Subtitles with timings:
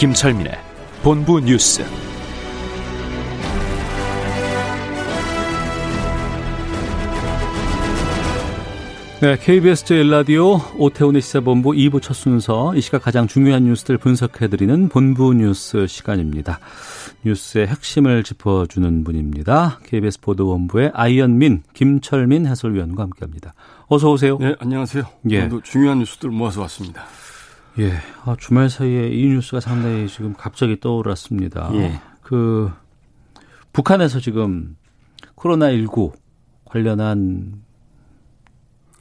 [0.00, 0.52] 김철민의
[1.02, 1.84] 본부 뉴스.
[9.20, 15.34] 네, KBS 제1라디오 오태훈의 시사본부 2부 첫 순서 이 시각 가장 중요한 뉴스들 분석해드리는 본부
[15.34, 16.60] 뉴스 시간입니다.
[17.26, 19.80] 뉴스의 핵심을 짚어주는 분입니다.
[19.84, 23.52] KBS 보도본부의 아이언민, 김철민 해설위원과 함께합니다.
[23.88, 24.38] 어서 오세요.
[24.38, 25.04] 네, 안녕하세요.
[25.28, 25.40] 예.
[25.40, 27.04] 오늘도 중요한 뉴스들 모아서 왔습니다.
[27.78, 27.92] 예,
[28.24, 31.70] 아, 주말 사이에 이 뉴스가 상당히 지금 갑자기 떠올랐습니다.
[31.74, 32.00] 예.
[32.22, 32.70] 그
[33.72, 34.76] 북한에서 지금
[35.34, 36.12] 코로나 19
[36.64, 37.62] 관련한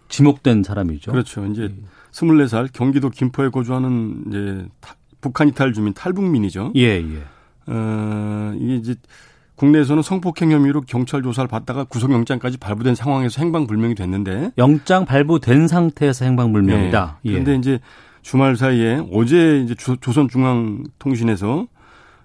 [0.08, 1.12] 지목된 사람이죠.
[1.12, 1.46] 그렇죠.
[1.48, 1.74] 이제
[2.12, 6.74] 24살 경기도 김포에 거주하는 이제 타- 북한 이탈 주민 탈북민이죠.
[6.76, 7.24] 예, 예.
[7.68, 8.96] 어, 이게 이제
[9.56, 17.20] 국내에서는 성폭행 혐의로 경찰 조사를 받다가 구속영장까지 발부된 상황에서 행방불명이 됐는데 영장 발부된 상태에서 행방불명이다.
[17.22, 17.30] 네.
[17.30, 17.32] 예.
[17.34, 17.80] 그런데 이제
[18.22, 21.68] 주말 사이에 어제 이제 조, 조선중앙통신에서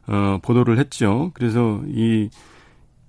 [0.07, 1.31] 어, 보도를 했죠.
[1.35, 2.29] 그래서 이,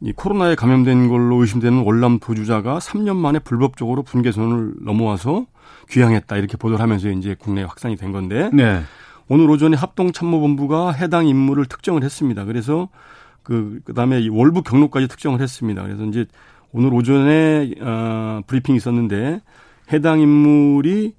[0.01, 5.45] 이 코로나에 감염된 걸로 의심되는 월남 도주자가 3년 만에 불법적으로 분계선을 넘어와서
[5.89, 8.81] 귀향했다 이렇게 보도를 하면서 이제 국내에 확산이 된 건데 네.
[9.27, 12.45] 오늘 오전에 합동참모본부가 해당 인물을 특정을 했습니다.
[12.45, 12.89] 그래서
[13.43, 15.83] 그 그다음에 이 월북 경로까지 특정을 했습니다.
[15.83, 16.25] 그래서 이제
[16.71, 19.41] 오늘 오전에 어 브리핑이 있었는데
[19.91, 21.13] 해당 인물이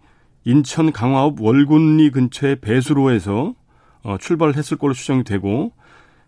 [0.46, 3.54] 인천 강화읍 월곤리 근처의 배수로에서
[4.04, 5.72] 어 출발했을 걸로 추정이 되고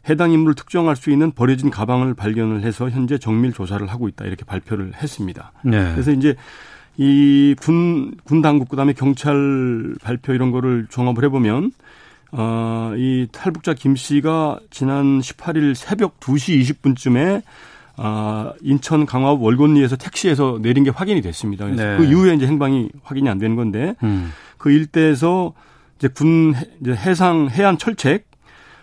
[0.09, 4.45] 해당 인물을 특정할 수 있는 버려진 가방을 발견을 해서 현재 정밀 조사를 하고 있다 이렇게
[4.45, 5.53] 발표를 했습니다.
[5.65, 5.93] 네.
[5.93, 6.35] 그래서 이제
[6.97, 11.71] 이 군, 군 당국, 그 다음에 경찰 발표 이런 거를 종합을 해보면,
[12.33, 17.43] 어, 이 탈북자 김 씨가 지난 18일 새벽 2시 20분쯤에
[17.99, 21.65] 아, 인천 강화읍 월곤리에서 택시에서 내린 게 확인이 됐습니다.
[21.67, 21.97] 그래서 네.
[21.97, 24.33] 그 이후에 이제 행방이 확인이 안 되는 건데, 음.
[24.57, 25.53] 그 일대에서
[25.99, 28.29] 이제 군 해- 이제 해상 해안 철책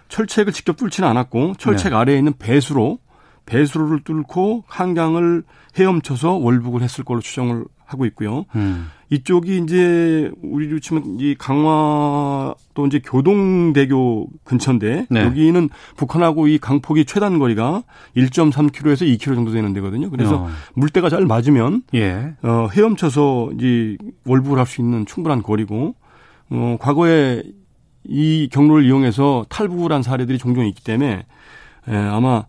[0.10, 1.96] 철책을 직접 뚫지는 않았고 철책 네.
[1.98, 3.00] 아래에 있는 배수로
[3.46, 5.44] 배수로를 뚫고 한강을
[5.78, 8.46] 헤엄쳐서 월북을 했을 걸로 추정을 하고 있고요.
[8.56, 8.90] 음.
[9.10, 15.22] 이쪽이 이제 우리로 치면 이 강화 또 이제 교동대교 근처인데 네.
[15.22, 17.84] 여기는 북한하고 이 강폭이 최단 거리가
[18.18, 20.10] 1.3km에서 2km 정도 되는 데거든요.
[20.10, 20.50] 그래서 어.
[20.74, 22.34] 물때가 잘 맞으면 예.
[22.42, 25.94] 어, 헤엄쳐서 이제 월북을 할 수 있는 충분한 거리고,
[26.50, 27.44] 어, 과거에
[28.04, 31.26] 이 경로를 이용해서 탈북을 한 사례들이 종종 있기 때문에,
[31.88, 32.46] 에, 아마,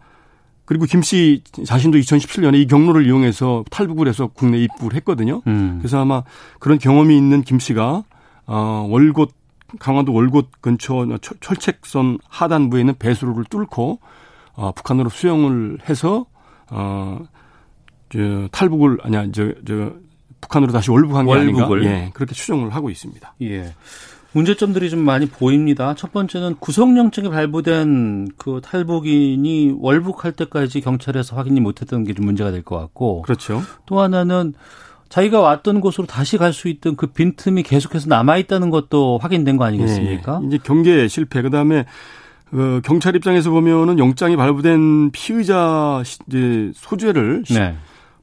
[0.67, 5.41] 그리고 김 씨 자신도 2017년에 이 경로를 이용해서 탈북을 해서 국내 입국을 했거든요.
[5.47, 5.79] 음.
[5.81, 6.23] 그래서 아마
[6.59, 8.03] 그런 경험이 있는 김 씨가,
[8.47, 9.31] 어, 월곶,
[9.79, 14.01] 강화도 월곶 근처 철- 철책선 하단부에 있는 배수로를 뚫고,
[14.55, 16.27] 어, 북한으로 수영을 해서,
[16.71, 17.21] 어,
[18.11, 19.93] 저, 탈북을, 아니야, 저, 저,
[20.41, 21.79] 북한으로 다시 월북한 게 월북을.
[21.81, 21.95] 아닌가.
[22.07, 23.35] 예, 그렇게 추정을 하고 있습니다.
[23.43, 23.73] 예.
[24.41, 25.95] 문제점들이 좀 많이 보입니다.
[25.95, 32.63] 첫 번째는 구속영장이 발부된 그 탈북인이 월북할 때까지 경찰에서 확인이 못했던 게 좀 문제가 될
[32.63, 33.63] 것 같고 그렇죠.
[33.87, 34.53] 또 하나는
[35.09, 39.65] 자기가 왔던 곳으로 다시 갈 수 있던 그 빈틈이 계속해서 남아 있다는 것도 확인된 거
[39.65, 40.41] 아니겠습니까?
[40.43, 41.41] 예, 이제 경계 실패.
[41.41, 41.87] 그 다음에
[42.53, 47.75] 어, 경찰 입장에서 보면은 영장이 발부된 피의자 시- 이제 소재를 시- 네.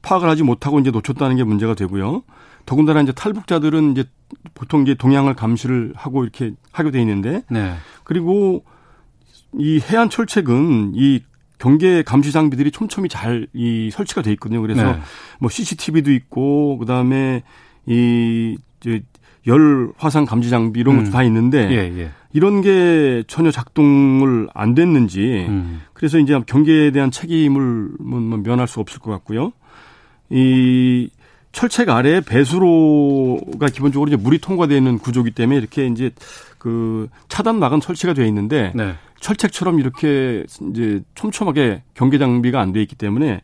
[0.02, 2.22] 파악을 하지 못하고 이제 놓쳤다는 게 문제가 되고요.
[2.66, 4.04] 더군다나 이제 탈북자들은 이제
[4.54, 7.74] 보통 이제 동향을 감시를 하고 이렇게 하게 돼 있는데 네.
[8.04, 8.64] 그리고
[9.58, 11.22] 이 해안 철책은 이
[11.58, 14.60] 경계 감시 장비들이 촘촘히 잘 이 설치가 돼 있거든요.
[14.60, 14.98] 그래서 네.
[15.38, 17.42] 뭐 CCTV도 있고 그다음에
[17.86, 18.56] 이열
[19.96, 21.12] 화상 감지 장비 이런 것도 음.
[21.12, 22.10] 다 있는데 예, 예.
[22.32, 25.82] 이런 게 전혀 작동을 안 됐는지 음.
[25.92, 29.52] 그래서 이제 경계에 대한 책임을 뭐, 뭐 면할 수 없을 것 같고요.
[30.30, 31.08] 이
[31.54, 36.10] 철책 아래 배수로가 기본적으로 이제 물이 통과되어 있는 구조기 때문에 이렇게 이제
[36.58, 38.94] 그 차단 막은 설치가 되어 있는데 네.
[39.20, 43.40] 철책처럼 이렇게 이제 촘촘하게 경계 장비가 안 돼 있기 때문에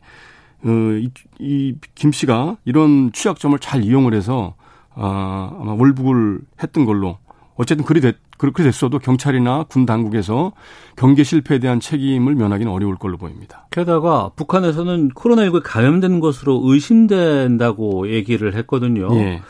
[0.65, 4.55] 어이김 씨가 이런 취약점을 잘 이용을 해서
[4.93, 7.17] 아 아마 월북을 했던 걸로
[7.55, 10.53] 어쨌든 그리 됐 그렇게 됐어도 경찰이나 군 당국에서
[10.95, 13.67] 경계 실패에 대한 책임을 면하기는 어려울 걸로 보입니다.
[13.69, 19.13] 게다가 북한에서는 코로나19에 감염된 것으로 의심된다고 얘기를 했거든요.
[19.13, 19.41] 예.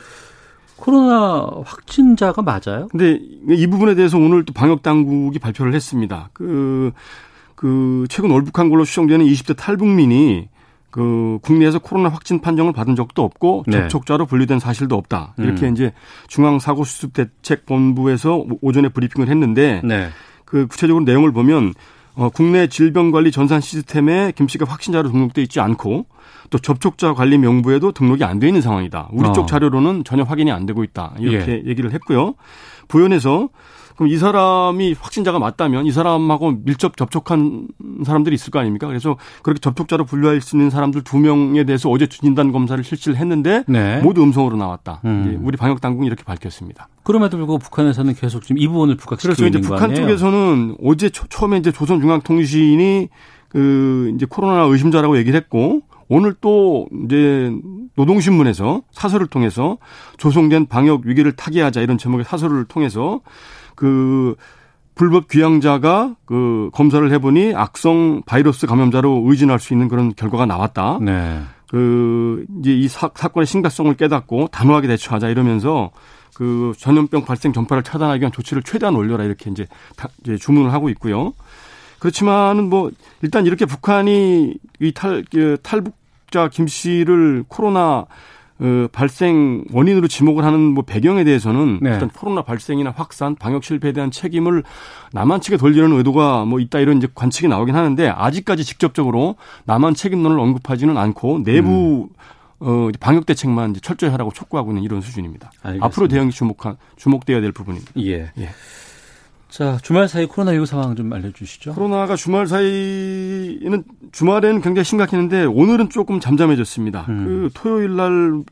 [0.76, 2.90] 코로나 확진자가 맞아요?
[2.92, 3.18] 근데
[3.48, 6.30] 이 부분에 대해서 오늘 또 방역 당국이 발표를 했습니다.
[6.34, 6.92] 그,
[7.56, 10.50] 그, 최근 월북한 걸로 추정되는 20대 탈북민이
[10.92, 13.80] 그 국내에서 코로나 확진 판정을 받은 적도 없고 네.
[13.82, 15.34] 접촉자로 분류된 사실도 없다.
[15.40, 15.74] 이렇게 음.
[15.74, 15.94] 이제
[16.28, 20.10] 중앙 사고 수습 대책 본부에서 오전에 브리핑을 했는데 네.
[20.46, 21.74] 그 구체적으로 내용을 보면
[22.16, 26.08] 어, 국내 질병관리 전산 시스템에 김 씨가 확진자로 등록돼 있지 않고
[26.50, 29.10] 또 접촉자 관리 명부에도 등록이 안 돼 있는 상황이다.
[29.14, 29.32] 우리 어.
[29.32, 31.14] 쪽 자료로는 전혀 확인이 안 되고 있다.
[31.20, 31.70] 이렇게 예.
[31.70, 32.36] 얘기를 했고요.
[32.90, 33.48] 부연해서
[34.02, 37.68] 그럼 이 사람이 확진자가 맞다면 이 사람하고 밀접 접촉한
[38.04, 38.88] 사람들이 있을 거 아닙니까?
[38.88, 43.64] 그래서 그렇게 접촉자로 분류할 수 있는 사람들 두 명에 대해서 어제 진단 검사를 실시를 했는데
[43.68, 44.02] 네.
[44.02, 45.02] 모두 음성으로 나왔다.
[45.06, 45.42] 음.
[45.44, 46.88] 우리 방역 당국이 이렇게 밝혔습니다.
[47.04, 51.58] 그럼에도 불구하고 북한에서는 계속 지금 이 부분을 부각시키고 그래서 이제 북한 쪽에서는 어제 초, 처음에
[51.58, 53.10] 이제 조선중앙통신이
[53.50, 57.54] 그 이제 코로나 의심자라고 얘기를 했고 오늘 또 이제
[57.96, 59.78] 노동신문에서 사설을 통해서
[60.18, 63.22] 조성된 방역 위기를 타개하자 이런 제목의 사설을 통해서
[63.82, 64.36] 그
[64.94, 71.00] 불법 귀향자가 그 검사를 해보니 악성 바이러스 감염자로 의진할 수 있는 그런 결과가 나왔다.
[71.02, 71.42] 네.
[71.68, 75.90] 그 이제 이 사, 사건의 심각성을 깨닫고 단호하게 대처하자 이러면서
[76.36, 80.90] 그 전염병 발생 전파를 차단하기 위한 조치를 최대한 올려라 이렇게 이제, 다, 이제 주문을 하고
[80.90, 81.34] 있고요.
[81.98, 82.92] 그렇지만은 뭐
[83.24, 88.06] 일단 이렇게 북한이 이 탈, 그 탈북자 김 씨를 코로나
[88.62, 91.90] 어, 발생 원인으로 지목을 하는 뭐 배경에 대해서는 네.
[91.90, 94.64] 일단 코로나 발생이나 확산, 방역 실패에 대한 책임을
[95.14, 99.36] 남한 측에 돌리는 의도가 뭐 있다 이런 이제 관측이 나오긴 하는데 아직까지 직접적으로
[99.66, 102.16] 남한 책임론을 언급하지는 않고 내부 음.
[102.60, 105.52] 어, 방역 대책만 이제 철저히 하라고 촉구하고 있는 이런 수준입니다.
[105.64, 105.86] 알겠습니다.
[105.88, 107.94] 앞으로 대응이 주목한 주목돼야 될 부분입니다.
[107.98, 108.32] 예.
[108.38, 108.50] 예.
[109.52, 111.74] 자, 주말 사이 코로나19 상황 좀 알려주시죠.
[111.74, 113.84] 코로나가 주말 사이는
[114.14, 117.06] 주말에는 굉장히 심각했는데 오늘은 조금 잠잠해졌습니다.
[117.10, 117.26] 음.
[117.26, 118.44] 그 토요일 날,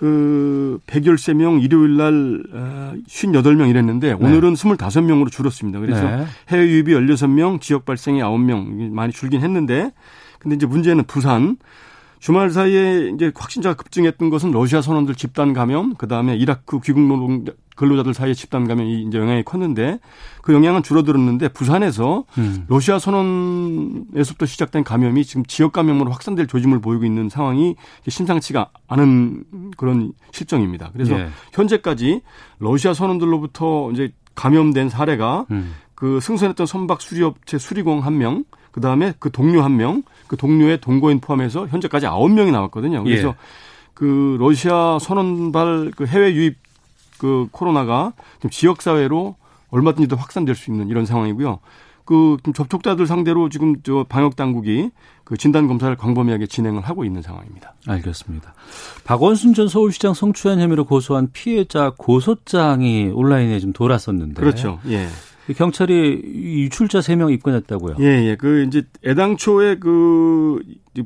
[0.00, 2.42] 그, 113명, 일요일 날,
[3.06, 4.12] 58명 아, 이랬는데 네.
[4.12, 5.78] 오늘은 25명으로 줄었습니다.
[5.78, 6.26] 그래서 네.
[6.48, 9.92] 해외 유입이 16명, 지역 발생이 9명, 많이 줄긴 했는데
[10.40, 11.58] 근데 이제 문제는 부산,
[12.24, 17.44] 주말 사이에 이제 확진자가 급증했던 것은 러시아 선원들 집단 감염, 그 다음에 이라크 귀국 노동
[17.76, 20.00] 근로자들 사이에 집단 감염이 이제 영향이 컸는데
[20.40, 22.64] 그 영향은 줄어들었는데 부산에서 음.
[22.66, 27.76] 러시아 선원에서부터 시작된 감염이 지금 지역 감염으로 확산될 조짐을 보이고 있는 상황이
[28.08, 29.44] 심상치가 않은
[29.76, 30.92] 그런 실정입니다.
[30.94, 31.28] 그래서 예.
[31.52, 32.22] 현재까지
[32.58, 35.74] 러시아 선원들로부터 이제 감염된 사례가 음.
[35.94, 40.80] 그 승선했던 선박 수리업체 수리공 한 명, 그 다음에 그 동료 한 명, 그 동료의
[40.80, 43.04] 동거인 포함해서 현재까지 아홉 명이 나왔거든요.
[43.04, 43.34] 그래서 예.
[43.94, 46.56] 그 러시아 선언발 그 해외 유입
[47.18, 49.36] 그 코로나가 지금 지역 사회로
[49.70, 51.60] 얼마든지 더 확산될 수 있는 이런 상황이고요.
[52.04, 54.90] 그 접촉자들 상대로 지금 저 방역 당국이
[55.24, 57.74] 그 진단 검사를 광범위하게 진행을 하고 있는 상황입니다.
[57.86, 58.54] 알겠습니다.
[59.04, 64.34] 박원순 전 서울시장 성추행 혐의로 고소한 피해자 고소장이 온라인에 좀 돌았었는데.
[64.34, 64.80] 그렇죠.
[64.88, 65.08] 예.
[65.52, 67.96] 경찰이 유출자 3명 입건했다고요.
[68.00, 68.36] 예, 예.
[68.36, 70.60] 그 이제 애당초에 그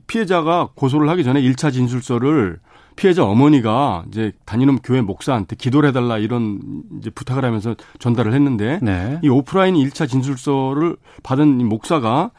[0.07, 2.61] 피해자가 고소를 하기 전에 1차 진술서를
[2.95, 6.61] 피해자 어머니가 이제 다니는 교회 목사한테 기도를 해달라 이런
[6.99, 9.21] 이제 부탁을 하면서 전달을 했는데 네.
[9.23, 12.33] 이 오프라인 1차 진술서를 받은 이 목사가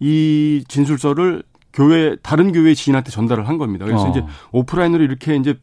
[0.00, 3.84] 이 진술서를 교회 다른 교회 지인한테 전달을 한 겁니다.
[3.84, 4.10] 그래서 어.
[4.10, 5.54] 이제 오프라인으로 이렇게 이제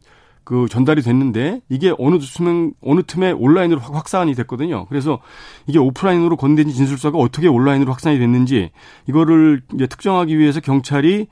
[0.48, 4.86] 그 전달이 됐는데 이게 어느 틈에 어느 틈에 온라인으로 확산이 됐거든요.
[4.86, 5.20] 그래서
[5.66, 8.70] 이게 오프라인으로 건넨 진술서가 어떻게 온라인으로 확산이 됐는지
[9.06, 11.26] 이거를 이제 특정하기 위해서 경찰이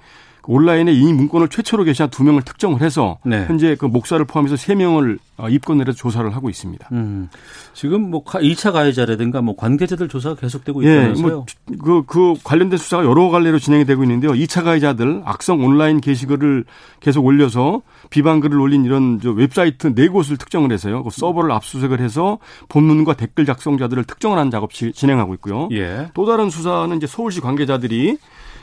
[0.47, 3.45] 온라인에 이 문건을 최초로 게시한 두 명을 특정을 해서 네.
[3.47, 6.89] 현재 그 목사를 포함해서 세 명을 어, 입건을 해서 조사를 하고 있습니다.
[6.93, 7.29] 음.
[7.75, 11.27] 지금 뭐 2차 가해자라든가 뭐 관계자들 조사가 계속되고 있다면서요?
[11.27, 11.47] 예, 뭐
[11.83, 14.33] 그, 그 관련된 수사가 여러 갈래로 진행이 되고 있는데요.
[14.33, 16.65] 2차 가해자들 악성 온라인 게시글을
[17.01, 21.03] 계속 올려서 비방글을 올린 이런 저 웹사이트 네 곳을 특정을 해서요.
[21.03, 22.39] 그 서버를 압수수색을 해서
[22.69, 25.69] 본문과 댓글 작성자들을 특정을 하는 작업 진행하고 있고요.
[25.73, 26.09] 예.
[26.15, 28.17] 또 다른 수사는 이제 서울시 관계자들이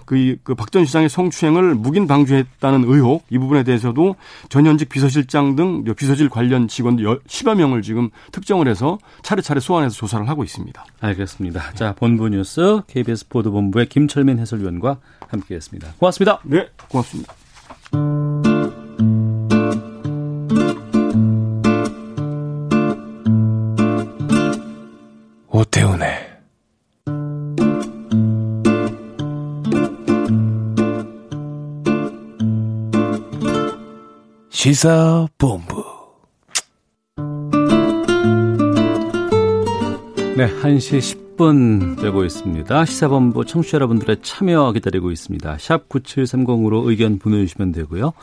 [0.06, 4.16] 그, 그 박 전 시장의 성추행을 묵인 방조했다는 의혹 이 부분에 대해서도
[4.50, 10.44] 전현직 비서실장 등 비서실 관련 직원 10여 명을 지금 특정을 해서 차례차례 소환해서 조사를 하고
[10.44, 10.84] 있습니다.
[11.00, 11.74] 알겠습니다.
[11.74, 15.94] 자, 본부 뉴스 KBS 보도본부의 김철민 해설위원과 함께했습니다.
[16.00, 16.40] 고맙습니다.
[16.44, 17.34] 네, 고맙습니다.
[25.50, 26.23] 오태훈의
[34.64, 35.84] 시사본부.
[40.38, 42.86] 네, 1시 10분 되고 있습니다.
[42.86, 45.58] 시사본부 청취자 여러분들의 참여 기다리고 있습니다.
[45.60, 48.14] 샵 9730으로 의견 보내주시면 되고요.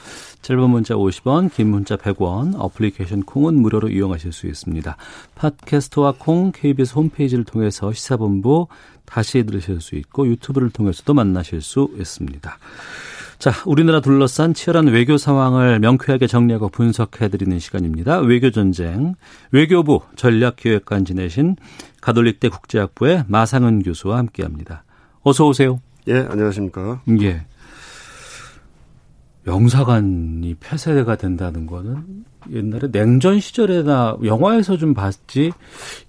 [0.40, 4.96] 짧은 문자 50원, 긴 문자 100원, 어플리케이션 콩은 무료로 이용하실 수 있습니다.
[5.34, 8.66] 팟캐스트와 콩, KBS 홈페이지를 통해서 시사본부
[9.04, 12.58] 다시 들으실 수 있고 유튜브를 통해서도 만나실 수 있습니다.
[13.40, 18.18] 자, 우리나라 둘러싼 치열한 외교 상황을 명쾌하게 정리하고 분석해드리는 시간입니다.
[18.18, 19.14] 외교전쟁,
[19.50, 21.56] 외교부 전략기획관 지내신
[22.02, 24.84] 가톨릭대 국제학부의 마상은 교수와 함께 합니다.
[25.22, 25.80] 어서 오세요.
[26.06, 27.00] 예, 안녕하십니까.
[27.22, 27.46] 예.
[29.46, 35.50] 영사관이 폐쇄가 된다는 거는 옛날에 냉전 시절에나 영화에서 좀 봤지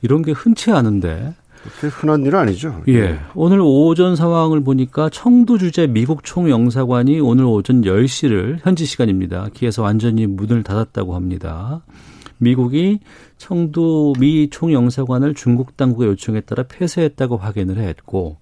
[0.01, 1.33] 이런 게 흔치 않은데
[1.63, 2.81] 흔한 일은 아니죠.
[2.87, 3.19] 예.
[3.35, 9.47] 오늘 오전 상황을 보니까 청두 주재 미국 총영사관이 오늘 오전 10시를 현지 시간입니다.
[9.53, 11.83] 기에서 완전히 문을 닫았다고 합니다.
[12.37, 12.99] 미국이
[13.37, 18.37] 청두 미 총영사관을 중국 당국의 요청에 따라 폐쇄했다고 확인을 했고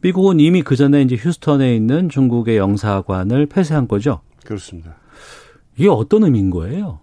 [0.00, 4.20] 미국은 이미 그 전에 이제 휴스턴에 있는 중국의 영사관을 폐쇄한 거죠.
[4.44, 4.96] 그렇습니다.
[5.76, 6.98] 이게 어떤 의미인 거예요?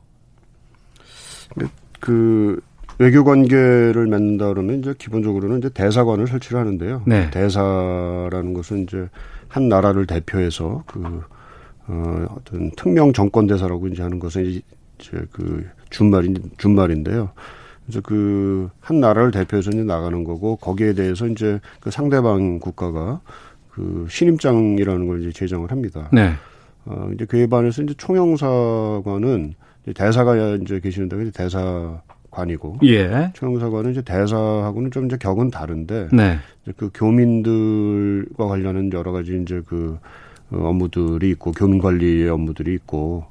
[1.99, 2.59] 그
[2.99, 7.03] 외교 관계를 맺는다 그러면 이제 기본적으로는 이제 대사관을 설치를 하는데요.
[7.05, 7.29] 네.
[7.31, 9.09] 대사라는 것은 이제
[9.47, 11.21] 한 나라를 대표해서 그
[11.87, 14.63] 어, 어떤 특명 정권 대사라고 이제 하는 것은 이제
[15.31, 17.31] 그 준말인 준말인데요.
[17.85, 23.19] 그래서 그 한 나라를 대표해서 이제 나가는 거고 거기에 대해서 이제 그 상대방 국가가
[23.69, 26.09] 그 신임장이라는 걸 이제 제정을 합니다.
[26.13, 26.31] 네.
[26.85, 32.01] 어, 이제 그에 반해서 이제 총영사관은 이제 대사가 이제 계시는데 대사
[32.37, 33.31] 관이고 예.
[33.33, 36.37] 총영사관은 이제 대사하고는 좀 이제 격은 다른데 네.
[36.63, 39.97] 이제 그 교민들과 관련한 여러 가지 이제 그
[40.51, 43.25] 어, 업무들이 있고 교민 관리의 업무들이 있고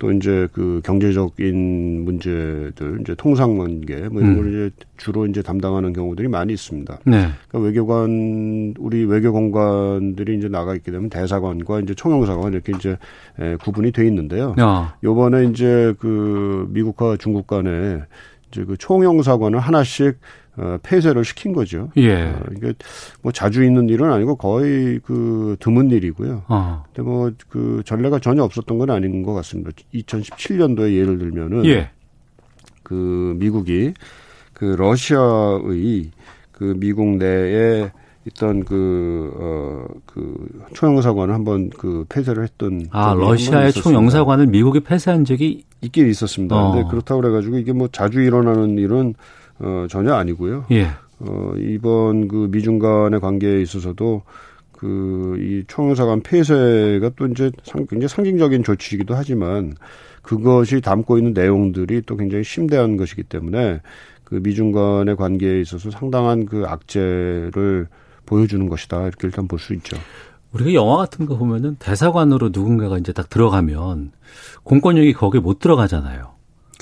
[0.00, 4.36] 또 이제 그 경제적인 문제들 이제 통상 관계 뭐 이런 음.
[4.36, 6.98] 걸 이제 주로 이제 담당하는 경우들이 많이 있습니다.
[7.04, 7.28] 네.
[7.48, 12.96] 그러니까 외교관 우리 외교공관들이 이제 나가 있게 되면 대사관과 이제 총영사관 이렇게 이제
[13.40, 14.54] 에, 구분이 돼 있는데요.
[14.60, 14.88] 어.
[15.02, 18.02] 요번에 이제 그 미국과 중국 간에
[18.50, 20.18] 이제 그 총영사관을 하나씩
[20.56, 21.88] 어, 폐쇄를 시킨 거죠.
[21.96, 22.24] 예.
[22.24, 22.74] 어, 이게
[23.22, 26.42] 뭐 자주 있는 일은 아니고 거의 그 드문 일이고요.
[26.48, 26.84] 어.
[26.86, 29.70] 근데 뭐 그 전례가 전혀 없었던 건 아닌 것 같습니다.
[29.94, 31.90] 2017년도에 예를 들면은 예.
[32.82, 33.94] 그 미국이
[34.52, 36.10] 그 러시아의
[36.52, 37.90] 그 미국 내에
[38.28, 42.86] 있던 그, 어, 그, 총영사관을 한번 그 폐쇄를 했던.
[42.90, 43.72] 아, 러시아의.
[43.72, 46.56] 총영사관을 미국이 폐쇄한 적이 있긴 있었습니다.
[46.56, 46.72] 어.
[46.72, 49.14] 근데 그렇다고 그래가지고 이게 뭐 자주 일어나는 일은,
[49.58, 50.66] 어, 전혀 아니고요.
[50.70, 50.88] 예.
[51.20, 54.22] 어, 이번 그 미중 간의 관계에 있어서도
[54.72, 59.74] 그 이 총영사관 폐쇄가 또 이제 상, 굉장히 상징적인 조치이기도 하지만
[60.22, 63.80] 그것이 담고 있는 내용들이 또 굉장히 심대한 것이기 때문에
[64.24, 67.88] 그 미중 간의 관계에 있어서 상당한 그 악재를
[68.28, 69.02] 보여주는 것이다.
[69.02, 69.96] 이렇게 일단 볼 수 있죠.
[70.52, 74.12] 우리가 영화 같은 거 보면은 대사관으로 누군가가 이제 딱 들어가면
[74.64, 76.30] 공권력이 거기에 못 들어가잖아요.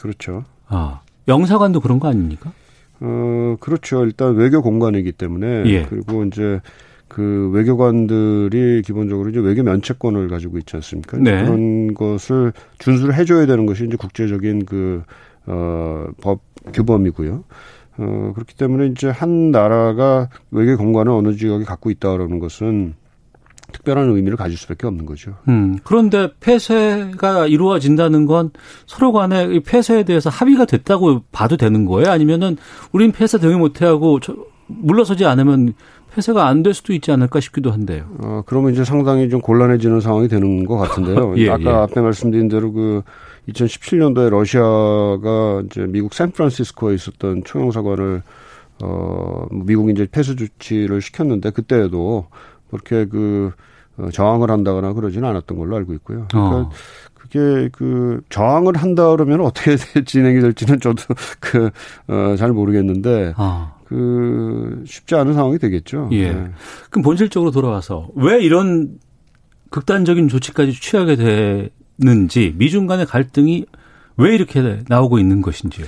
[0.01, 0.45] 그렇죠.
[0.69, 2.53] 아, 영사관도 그런 거 아닙니까?
[3.01, 4.05] 어, 그렇죠.
[4.05, 5.85] 일단 외교 공간이기 때문에 예.
[5.87, 6.61] 그리고 이제
[7.09, 11.17] 그 외교관들이 기본적으로 이제 외교 면책권을 가지고 있지 않습니까?
[11.19, 11.43] 네.
[11.45, 15.03] 그런 것을 준수를 해줘야 되는 것이 이제 국제적인 그,
[15.47, 16.41] 어, 법
[16.73, 17.45] 규범이고요.
[17.99, 22.95] 어, 그렇기 때문에 이제 한 나라가 외교 공간을 어느 지역에 갖고 있다 그러는 것은
[23.73, 25.33] 특별한 의미를 가질 수밖에 없는 거죠.
[25.49, 28.51] 음, 그런데 폐쇄가 이루어진다는 건
[28.87, 32.11] 서로 간에 이 폐쇄에 대해서 합의가 됐다고 봐도 되는 거예요?
[32.11, 32.57] 아니면은
[32.93, 34.37] 우린 폐쇄 동의 못 해하고 저-
[34.69, 35.75] 물러서지 않으면
[36.15, 38.05] 폐쇄가 안 될 수도 있지 않을까 싶기도 한데요.
[38.23, 41.35] 어, 그러면 이제 상당히 좀 곤란해지는 상황이 되는 것 같은데요.
[41.39, 41.69] 예, 아까 예.
[41.69, 43.03] 앞에 말씀드린 대로 그
[43.49, 48.23] 2017년도에 러시아가 이제 미국 샌프란시스코에 있었던 총영사관을
[48.83, 52.27] 어, 뭐 미국이 이제 폐쇄 조치를 시켰는데 그때에도
[52.71, 53.53] 그렇게 그
[53.97, 56.27] 어, 저항을 한다거나 그러지는 않았던 걸로 알고 있고요.
[56.31, 56.71] 그러니까 어.
[57.15, 61.03] 그게 그 저항을 한다 그러면 어떻게 진행이 될지는 저도
[61.41, 61.71] 그,
[62.09, 66.09] 어, 잘 모르겠는데 아, 그 쉽지 않은 상황이 되겠죠.
[66.13, 66.33] 예.
[66.33, 66.51] 네.
[66.91, 68.99] 그럼 본질적으로 돌아와서 왜 이런
[69.71, 73.67] 극단적인 조치까지 취하게 되는지 미중 간의 갈등이
[74.19, 75.87] 왜 이렇게 나오고 있는 것인지요.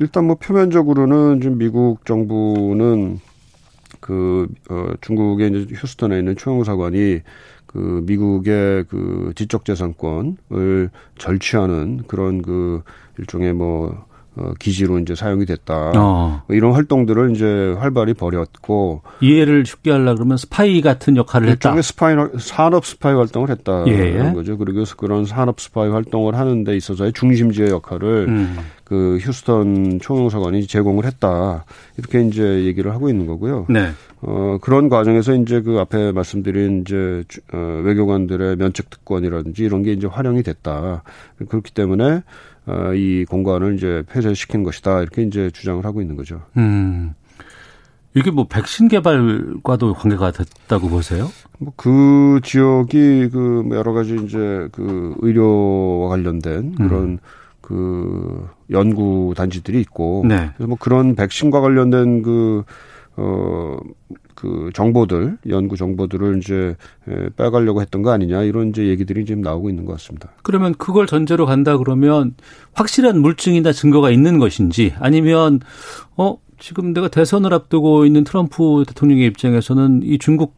[0.00, 3.20] 일단 뭐 표면적으로는 지금 미국 정부는
[4.00, 7.20] 그, 어, 중국의 이제 휴스턴에 있는 총영사관이
[7.66, 12.82] 그 미국의 그 지적 재산권을 절취하는 그런 그
[13.18, 14.04] 일종의 뭐,
[14.34, 15.92] 어, 기지로 이제 사용이 됐다.
[15.94, 16.42] 어.
[16.46, 21.80] 뭐 이런 활동들을 이제 활발히 벌였고 이해를 쉽게 하려 그러면 스파이 같은 역할을 했다.
[21.82, 23.84] 스파이 산업 스파이 활동을 했다.
[23.88, 24.12] 예.
[24.12, 24.56] 그런 거죠.
[24.56, 28.58] 그리고 그런 산업 스파이 활동을 하는 데 있어서의 중심지의 역할을 음.
[28.84, 31.64] 그 휴스턴 총영사관이 제공을 했다.
[31.96, 33.66] 이렇게 이제 얘기를 하고 있는 거고요.
[33.68, 33.90] 네.
[34.20, 40.06] 어, 그런 과정에서 이제 그 앞에 말씀드린 이제 어, 외교관들의 면책 특권이라든지 이런 게 이제
[40.06, 41.02] 활용이 됐다.
[41.48, 42.22] 그렇기 때문에
[42.66, 46.42] 어, 이 공간을 이제 폐쇄시킨 것이다 이렇게 이제 주장을 하고 있는 거죠.
[46.56, 47.14] 음.
[48.14, 51.30] 이게 뭐 백신 개발과도 관계가 됐다고 보세요?
[51.58, 57.18] 뭐 그 지역이 그 여러 가지 이제 그 의료와 관련된 그런 음.
[57.60, 60.50] 그 연구 단지들이 있고 네.
[60.56, 62.64] 그래서 뭐 그런 백신과 관련된 그
[63.16, 63.76] 어,
[64.42, 66.74] 그 정보들, 연구 정보들을 이제
[67.36, 70.30] 빼가려고 했던 거 아니냐 이런 이제 얘기들이 지금 나오고 있는 것 같습니다.
[70.42, 72.34] 그러면 그걸 전제로 간다 그러면
[72.72, 75.60] 확실한 물증이나 증거가 있는 것인지 아니면
[76.16, 80.54] 어 지금 내가 대선을 앞두고 있는 트럼프 대통령의 입장에서는 이 중국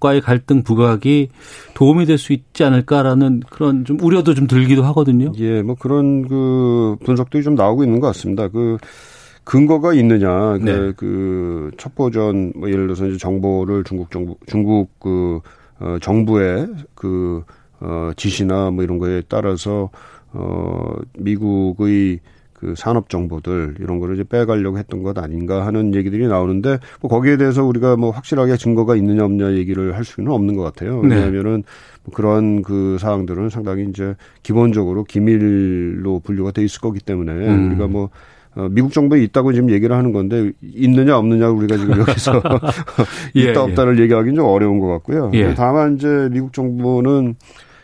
[0.00, 1.28] 과의 갈등 부각이
[1.74, 5.30] 도움이 될 수 있지 않을까라는 그런 좀 우려도 좀 들기도 하거든요.
[5.38, 8.48] 예, 뭐 그런 그 분석들이 좀 나오고 있는 것 같습니다.
[8.48, 8.78] 그
[9.50, 10.58] 근거가 있느냐.
[10.58, 10.92] 그, 네.
[10.96, 15.40] 그 첩보전 뭐 예를 들어서 이제 정보를 중국 정부 중국 그
[15.80, 17.42] 어, 정부의 그
[17.80, 19.90] 어, 지시나 뭐 이런 거에 따라서
[20.32, 22.20] 어, 미국의
[22.52, 27.36] 그 산업 정보들 이런 거를 이제 빼가려고 했던 것 아닌가 하는 얘기들이 나오는데 뭐 거기에
[27.36, 31.02] 대해서 우리가 뭐 확실하게 증거가 있느냐 없느냐 얘기를 할 수는 없는 것 같아요.
[31.02, 31.16] 네.
[31.16, 31.64] 왜냐하면은
[32.04, 34.14] 뭐 그런 그 사항들은 상당히 이제
[34.44, 37.70] 기본적으로 기밀로 분류가 돼 있을 거기 때문에 음.
[37.70, 38.08] 우리가 뭐 어,
[38.70, 42.42] 미국 정부에 있다고 지금 얘기를 하는 건데 있느냐 없느냐 우리가 지금 여기서
[43.36, 44.02] 예, 있다 없다를 예.
[44.02, 45.30] 얘기하기는 좀 어려운 것 같고요.
[45.34, 45.54] 예.
[45.54, 47.36] 다만 이제 미국 정부는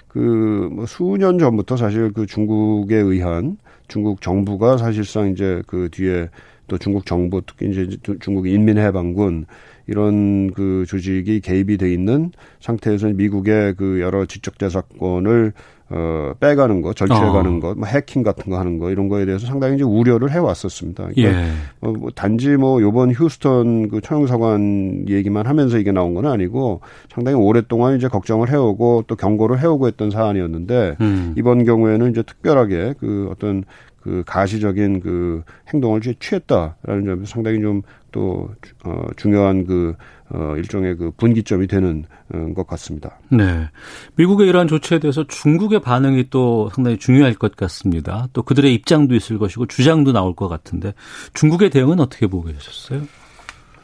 [0.08, 3.58] 그뭐 수년 전부터 사실 그 중국에 의한
[3.88, 6.28] 중국 정부가 사실상 이제 그 뒤에
[6.66, 9.46] 또 중국 정부 특히 이제 중국 인민해방군
[9.86, 15.52] 이런 그 조직이 개입이 돼 있는 상태에서 미국의 그 여러 지적 재산권을
[15.88, 17.60] 어, 빼가는 거, 절취해가는 어.
[17.60, 21.08] 거, 뭐 해킹 같은 거 하는 거 이런 거에 대해서 상당히 이제 우려를 해왔었습니다.
[21.14, 21.52] 그러니까 예.
[21.80, 26.80] 어, 뭐 단지 뭐 요번 휴스턴 그 청영사관 얘기만 하면서 이게 나온 건 아니고
[27.12, 31.34] 상당히 오랫동안 이제 걱정을 해오고 또 경고를 해오고 했던 사안이었는데 음.
[31.38, 33.64] 이번 경우에는 이제 특별하게 그 어떤
[34.00, 37.82] 그 가시적인 그 행동을 취했다라는 점에서 상당히 좀
[38.16, 38.48] 또
[38.86, 39.94] 어, 중요한 그
[40.30, 43.18] 어, 일종의 그 분기점이 되는 어, 것 같습니다.
[43.28, 43.68] 네.
[44.14, 48.26] 미국의 이러한 조치에 대해서 중국의 반응이 또 상당히 중요할 것 같습니다.
[48.32, 50.94] 또 그들의 입장도 있을 것이고 주장도 나올 것 같은데
[51.34, 53.02] 중국의 대응은 어떻게 보고 계셨어요?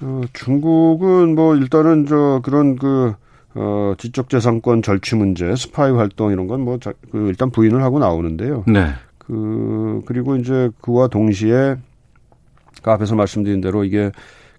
[0.00, 3.12] 어, 중국은 뭐 일단은 저 그런 그
[3.54, 6.78] 어, 지적재산권 절취 문제, 스파이 활동 이런 건 뭐,
[7.10, 8.64] 그 일단 부인을 하고 나오는데요.
[8.66, 8.86] 네.
[9.18, 11.76] 그, 그리고 이제 그와 동시에,
[12.82, 14.12] 그 앞에서 말씀드린 대로 이게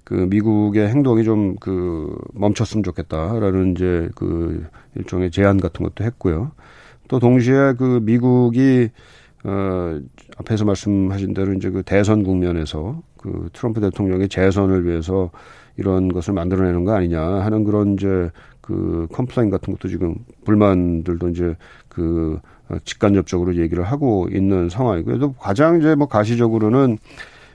[0.03, 6.51] 그 미국의 행동이 좀 그 멈췄으면 좋겠다라는 이제 그 일종의 제안 같은 것도 했고요.
[7.07, 8.89] 또 동시에 그 미국이
[9.45, 9.99] 어
[10.37, 15.31] 앞에서 말씀하신 대로 이제 그 대선 국면에서 그 트럼프 대통령의 재선을 위해서
[15.77, 18.29] 이런 것을 만들어내는 거 아니냐 하는 그런 이제
[18.61, 21.55] 그 complain 같은 것도 지금 불만들도 이제
[21.89, 22.39] 그
[22.85, 25.19] 직간접적으로 얘기를 하고 있는 상황이고요.
[25.19, 26.97] 또 가장 이제 뭐 가시적으로는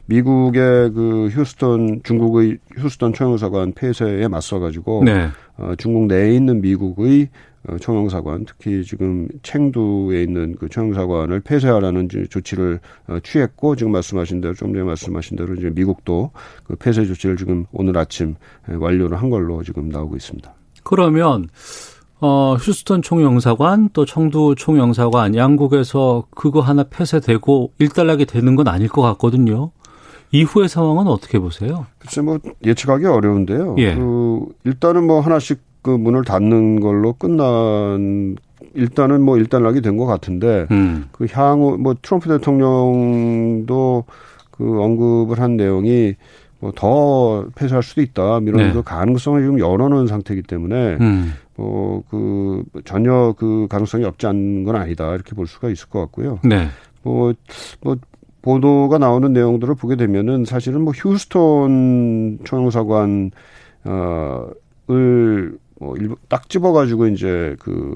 [0.08, 5.28] 미국의 그 휴스턴 중국의 휴스턴 총영사관 폐쇄에 맞서가지고 네.
[5.58, 7.28] 어, 중국 내에 있는 미국의
[7.68, 14.54] 어, 총영사관 특히 지금 청두에 있는 그 총영사관을 폐쇄하라는 조치를 어, 취했고 지금 말씀하신 대로
[14.54, 16.30] 좀 전에 말씀하신 대로 이제 미국도
[16.64, 18.34] 그 폐쇄 조치를 지금 오늘 아침
[18.66, 20.50] 완료를 한 걸로 지금 나오고 있습니다.
[20.84, 21.48] 그러면
[22.20, 29.02] 어, 휴스턴 총영사관 또 청두 총영사관 양국에서 그거 하나 폐쇄되고 일단락이 되는 건 아닐 것
[29.02, 29.70] 같거든요.
[30.30, 31.86] 이후의 상황은 어떻게 보세요?
[31.98, 33.76] 글쎄 뭐 예측하기 어려운데요.
[33.78, 33.94] 예.
[33.94, 38.36] 그 일단은 뭐 하나씩 그 문을 닫는 걸로 끝난
[38.74, 41.08] 일단은 뭐 일단락이 된 것 같은데 음.
[41.12, 44.04] 그 향후 뭐 트럼프 대통령도
[44.50, 46.14] 그 언급을 한 내용이
[46.60, 48.72] 뭐 더 폐쇄할 수도 있다 이런 네.
[48.72, 51.34] 그 가능성을 지금 열어놓은 상태이기 때문에 음.
[51.56, 56.40] 뭐그 전혀 그 가능성이 없지 않은 건 아니다 이렇게 볼 수가 있을 것 같고요.
[56.42, 56.68] 네.
[57.04, 57.32] 뭐뭐
[57.80, 57.96] 뭐
[58.48, 63.30] 보도가 나오는 내용들을 보게 되면은 사실은 뭐 휴스톤 총영사관
[63.84, 67.94] 어을 뭐 일부 딱 집어가지고 이제 그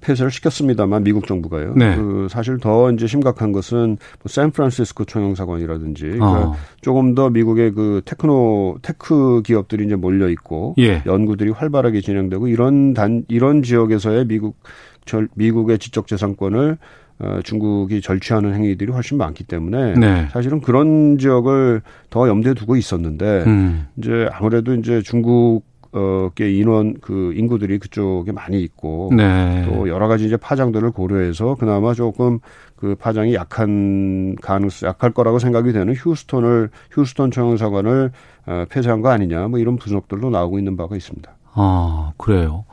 [0.00, 1.74] 폐쇄를 시켰습니다만 미국 정부가요.
[1.76, 1.96] 네.
[1.96, 6.54] 그 사실 더 이제 심각한 것은 뭐 샌프란시스코 총영사관이라든지 그러니까 어.
[6.80, 11.02] 조금 더 미국의 그 techno tech 기업들이 이제 몰려 있고 예.
[11.06, 14.56] 연구들이 활발하게 진행되고 이런 단 이런 지역에서의 미국
[15.04, 16.78] 절, 미국의 지적 재산권을
[17.20, 20.28] 어, 중국이 절취하는 행위들이 훨씬 많기 때문에 네.
[20.32, 23.86] 사실은 그런 지역을 더 염두에 두고 있었는데 음.
[23.96, 25.62] 이제 아무래도 이제 중국
[25.94, 29.64] 어, 계 인원 그 인구들이 그쪽에 많이 있고 네.
[29.64, 32.40] 또 여러 가지 이제 파장들을 고려해서 그나마 조금
[32.74, 38.10] 그 파장이 약한 가능성 약할 거라고 생각이 되는 휴스톤을 휴스톤 청영사관을
[38.46, 41.32] 어, 폐쇄한 거 아니냐 뭐 이런 분석들도 나오고 있는 바가 있습니다.
[41.52, 42.64] 아 그래요.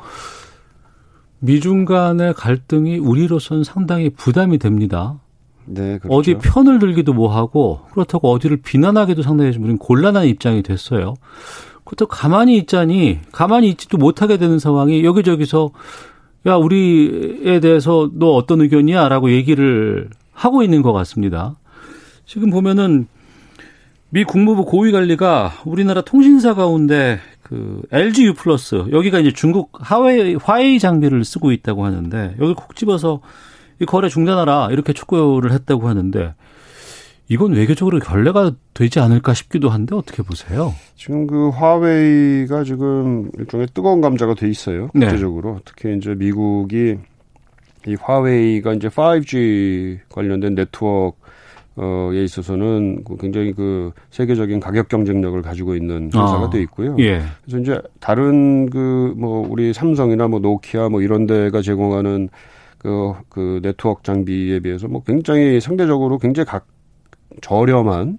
[1.42, 5.20] 미중 간의 갈등이 우리로서는 상당히 부담이 됩니다.
[5.66, 6.16] 네, 그렇죠.
[6.16, 11.16] 어디 편을 들기도 뭐하고 그렇다고 어디를 비난하기도 상당히 좀 우리는 곤란한 입장이 됐어요.
[11.84, 15.72] 그렇다고 가만히 있자니 가만히 있지도 못하게 되는 상황이 여기저기서
[16.46, 21.56] 야 우리에 대해서 너 어떤 의견이야라고 얘기를 하고 있는 것 같습니다.
[22.26, 23.08] 지금 보면은
[24.10, 27.20] 미 국무부 고위 관리가 우리나라 통신사 가운데
[27.52, 32.78] 그 LG U 플러스 여기가 이제 중국 하웨이 화웨이 장비를 쓰고 있다고 하는데 여기 콕
[32.78, 33.20] 집어서
[33.82, 36.34] 이 거래 중단하라 이렇게 촉구를 했다고 하는데
[37.28, 40.74] 이건 외교적으로 결례가 되지 않을까 싶기도 한데 어떻게 보세요?
[40.96, 44.90] 지금 그 화웨이가 지금 일종의 뜨거운 감자가 돼 있어요.
[44.94, 45.08] 네.
[45.08, 45.60] 국제적으로 네.
[45.66, 46.96] 특히 이제 미국이
[47.86, 51.18] 이 화웨이가 이제 5G 관련된 네트워크
[51.78, 56.98] 어에 있어서는 그 굉장히 그 세계적인 가격 경쟁력을 가지고 있는 회사가 아, 돼 있고요.
[57.00, 57.22] 예.
[57.46, 62.30] 그래서 이제 다른 그 뭐 우리 삼성이나 뭐 노키아 뭐 이런 데가 제공하는
[62.78, 66.66] 그, 그 네트워크 장비에 비해서 뭐 굉장히 상대적으로 굉장히 각
[67.42, 68.18] 저렴한 어,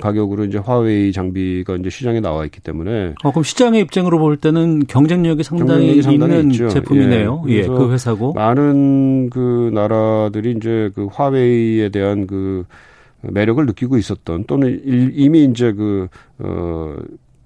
[0.00, 3.14] 가격으로 이제 화웨이 장비가 이제 시장에 나와 있기 때문에.
[3.22, 6.68] 어, 그럼 시장의 입장으로 볼 때는 경쟁력이 상당히, 경쟁력이 상당히 있는 있죠.
[6.68, 7.44] 제품이네요.
[7.48, 8.32] 예, 예, 그 회사고.
[8.32, 12.64] 많은 그 나라들이 이제 그 화웨이에 대한 그
[13.20, 16.96] 매력을 느끼고 있었던 또는 이미 이제 그, 어,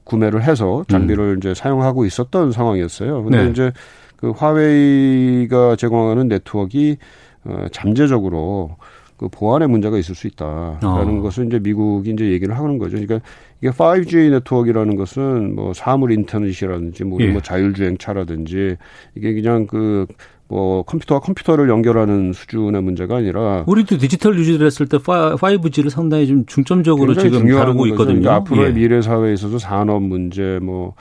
[0.04, 1.38] 구매를 해서 장비를 음.
[1.38, 3.24] 이제 사용하고 있었던 상황이었어요.
[3.24, 3.50] 근데 네.
[3.50, 3.72] 이제
[4.16, 6.96] 그 화웨이가 제공하는 네트워크가
[7.44, 8.76] 어, 잠재적으로
[9.18, 11.22] 그 보안에 문제가 있을 수 있다라는 어.
[11.22, 12.92] 것을 이제 미국이 이제 얘기를 하는 거죠.
[12.92, 13.20] 그러니까
[13.60, 17.28] 이게 5G 네트워크라는 것은 뭐 사물 인터넷이라든지 뭐, 예.
[17.28, 18.76] 뭐 자율주행 차라든지
[19.16, 25.90] 이게 그냥 그뭐 컴퓨터와 컴퓨터를 연결하는 수준의 문제가 아니라 우리도 디지털 뉴즈를 했을 때 5G를
[25.90, 28.20] 상당히 좀 중점적으로 지금 다루고 있거든요.
[28.20, 28.72] 그러니까 앞으로의 예.
[28.72, 30.94] 미래 사회에 있어서 산업 문제 뭐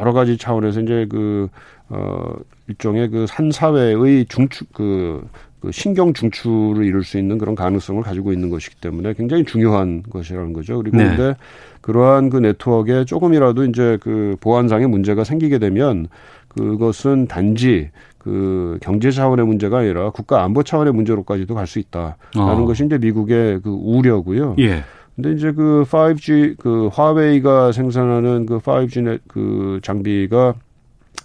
[0.00, 1.48] 여러 가지 차원에서 이제 그
[1.90, 2.34] 어
[2.68, 5.26] 일종의 그 산 사회의 중축 그
[5.64, 10.52] 그 신경 중추를 이룰 수 있는 그런 가능성을 가지고 있는 것이기 때문에 굉장히 중요한 것이라는
[10.52, 10.76] 거죠.
[10.76, 11.04] 그리고 네.
[11.04, 11.36] 근데
[11.80, 16.08] 그러한 그 네트워크에 조금이라도 이제 그 보안상의 문제가 생기게 되면
[16.48, 22.64] 그것은 단지 그 경제 차원의 문제가 아니라 국가 안보 차원의 문제로까지도 갈 수 있다라는 어.
[22.66, 24.56] 것이 이제 미국의 그 우려고요.
[24.58, 24.84] 예.
[25.16, 30.54] 근데 이제 그 5G 그 화웨이가 생산하는 그 5G 그 장비가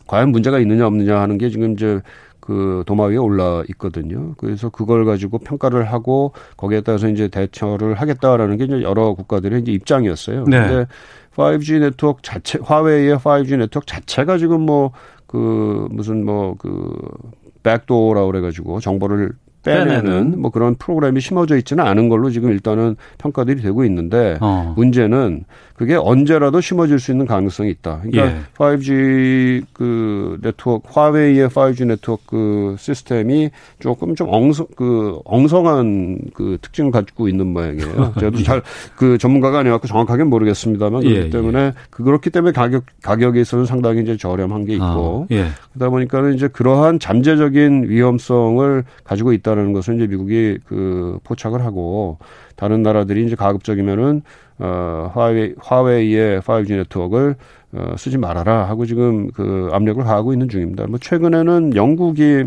[0.08, 2.00] 과연 문제가 있느냐 없느냐 하는 게 지금 이제
[2.50, 4.34] 그 도마 위에 올라 있거든요.
[4.38, 9.72] 그래서 그걸 가지고 평가를 하고 거기에 따라서 이제 대처를 하겠다라는 게 이제 여러 국가들의 이제
[9.72, 10.46] 입장이었어요.
[10.46, 10.60] 네.
[10.60, 10.88] 근데
[11.36, 14.92] 5G 네트워크 자체 화웨이의 5G 네트워크 자체가 지금 뭐
[15.30, 16.98] 그 무슨 뭐 그
[17.62, 19.32] backdoor라고 그래 가지고 정보를
[19.74, 24.74] 빼내는 뭐 그런 프로그램이 심어져 있지는 않은 걸로 지금 일단은 평가들이 되고 있는데 어.
[24.76, 28.02] 문제는 그게 언제라도 심어질 수 있는 가능성이 있다.
[28.04, 28.42] 그러니까 예.
[28.58, 36.92] 5G 그 네트워크 화웨이의 5G 네트워크 그 시스템이 조금 좀 엉성 그 엉성한 그 특징을
[36.92, 38.14] 가지고 있는 모양이에요.
[38.20, 38.62] 저도 잘
[38.96, 41.74] 그 전문가가 아니었고 정확하게 모르겠습니다만 그렇기 예, 때문에 예.
[41.90, 45.48] 그렇기 때문에 가격 가격에 있어서는 상당히 이제 저렴한 게 있고 아, 예.
[45.74, 52.18] 그러다 보니까는 이제 그러한 잠재적인 위험성을 가지고 있다는 것을 이제 미국이 그 포착을 하고
[52.56, 54.22] 다른 나라들이 이제 가급적이면은
[54.60, 57.36] 어, 화웨이, 화웨이의 5G 네트워크를
[57.74, 60.88] 어, 쓰지 말아라 하고 지금 그 압력을 가하고 있는 중입니다.
[60.88, 62.46] 뭐 최근에는 영국이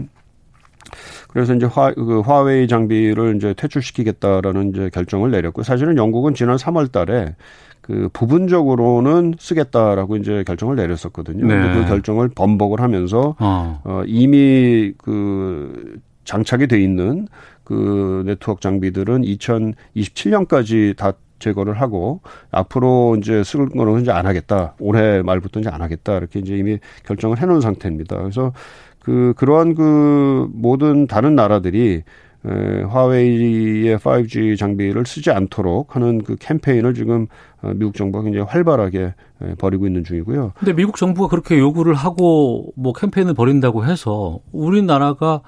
[1.29, 6.93] 그래서 이제 화, 그 화웨이 장비를 이제 퇴출시키겠다라는 이제 결정을 내렸고 사실은 영국은 지난 3월
[6.93, 7.35] 달에
[7.81, 11.47] 그 부분적으로는 쓰겠다라고 이제 결정을 내렸었거든요.
[11.47, 11.75] 네.
[11.75, 13.81] 그 결정을 번복을 하면서 어.
[13.85, 17.29] 어 이미 그 장착이 돼 있는
[17.65, 24.75] 그 네트워크 장비들은 2027년까지 다 제거를 하고 앞으로 이제 쓸 거는 이제 안 하겠다.
[24.79, 26.17] 올해 말부터 이제 안 하겠다.
[26.17, 28.17] 이렇게 이제 이미 결정을 해 놓은 상태입니다.
[28.17, 28.53] 그래서
[29.01, 32.03] 그 그러한 그 모든 다른 나라들이
[32.45, 37.27] 에, 화웨이의 5G 장비를 쓰지 않도록 하는 그 캠페인을 지금
[37.63, 39.15] 어, 미국 정부가 굉장히 활발하게
[39.59, 40.53] 벌이고 있는 중이고요.
[40.59, 45.43] 근데 미국 정부가 그렇게 요구를 하고 뭐 캠페인을 벌인다고 해서 우리나라가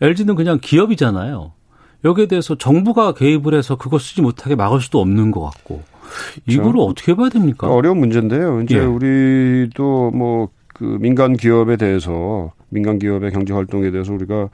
[0.00, 1.52] LG는 그냥 기업이잖아요.
[2.04, 5.82] 여기에 대해서 정부가 개입을 해서 그거 쓰지 못하게 막을 수도 없는 것 같고
[6.46, 6.86] 이거를 그렇죠.
[6.86, 7.68] 어떻게 봐야 됩니까?
[7.72, 8.62] 어려운 문제인데요.
[8.62, 8.80] 이제 예.
[8.80, 10.48] 우리도 뭐
[10.80, 14.48] 그 민간 기업에 대해서 민간 기업의 경제 활동에 대해서 우리가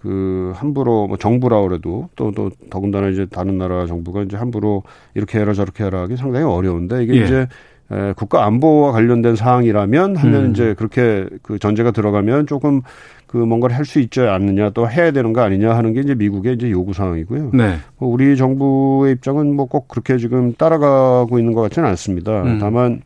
[0.00, 4.82] 그 함부로 뭐 정부라 그래도 또 또 더군다나 이제 다른 나라 정부가 이제 함부로
[5.14, 7.24] 이렇게 해라 저렇게 해라 하기 상당히 어려운데 이게 예.
[7.24, 7.46] 이제
[7.92, 10.50] 에, 국가 안보와 관련된 사항이라면 하면 음.
[10.52, 12.82] 이제 그렇게 그 전제가 들어가면 조금
[13.26, 16.54] 그 뭔가를 할 수 있지 않느냐 또 해야 되는 거 아니냐 하는 게 이제 미국의
[16.54, 17.50] 이제 요구 사항이고요.
[17.54, 17.76] 네.
[17.98, 22.42] 뭐 우리 정부의 입장은 뭐 꼭 그렇게 지금 따라가고 있는 것 같지는 않습니다.
[22.42, 22.58] 음.
[22.58, 23.02] 다만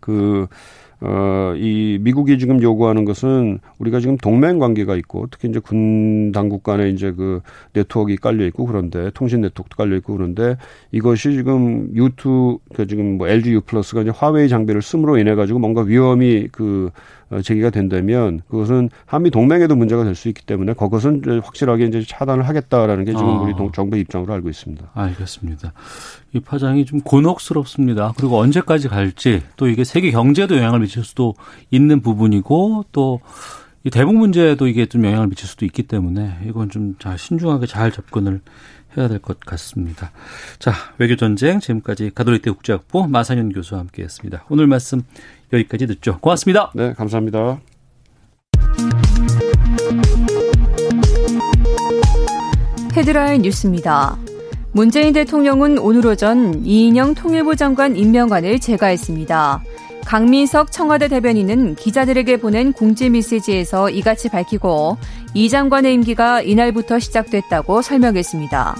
[0.00, 0.46] 그
[1.00, 6.62] 어, 이 미국이 지금 요구하는 것은 우리가 지금 동맹 관계가 있고 특히 이제 군 당국
[6.62, 7.40] 간에 이제 그
[7.74, 10.56] 네트워크가 깔려 있고 그런데 통신 네트워크도 깔려 있고 그런데
[10.92, 15.58] 이것이 지금 U2 그 지금 뭐 LG U 플러스가 이제 화웨이 장비를 씀으로 인해 가지고
[15.58, 16.90] 뭔가 위험이 그
[17.25, 22.48] 어, 제기가 된다면 그것은 한미 동맹에도 문제가 될 수 있기 때문에 그것은 확실하게 이제 차단을
[22.48, 23.40] 하겠다라는 게 지금 아.
[23.40, 24.90] 우리 정부의 입장으로 알고 있습니다.
[24.94, 25.72] 알겠습니다.
[26.32, 28.14] 이 파장이 좀 곤혹스럽습니다.
[28.16, 31.34] 그리고 언제까지 갈지 또 이게 세계 경제도 영향을 미칠 수도
[31.70, 33.20] 있는 부분이고 또
[33.84, 37.92] 이 대북 문제에도 이게 좀 영향을 미칠 수도 있기 때문에 이건 좀 잘 신중하게 잘
[37.92, 38.40] 접근을
[38.96, 40.10] 해야 될 것 같습니다.
[40.58, 44.46] 자, 외교전쟁 지금까지 가톨릭대 국제학부 마상현 교수와 함께했습니다.
[44.48, 45.02] 오늘 말씀
[45.52, 46.18] 여기까지 듣죠.
[46.20, 46.72] 고맙습니다.
[46.74, 47.60] 네, 감사합니다.
[52.96, 54.16] 헤드라인 뉴스입니다.
[54.72, 59.62] 문재인 대통령은 오늘 오전 이인영 통일부 장관 임명관을 제거했습니다.
[60.04, 64.98] 강민석 청와대 대변인은 기자들에게 보낸 공지 메시지에서 이같이 밝히고
[65.34, 68.76] 이 장관의 임기가 이날부터 시작됐다고 설명했습니다.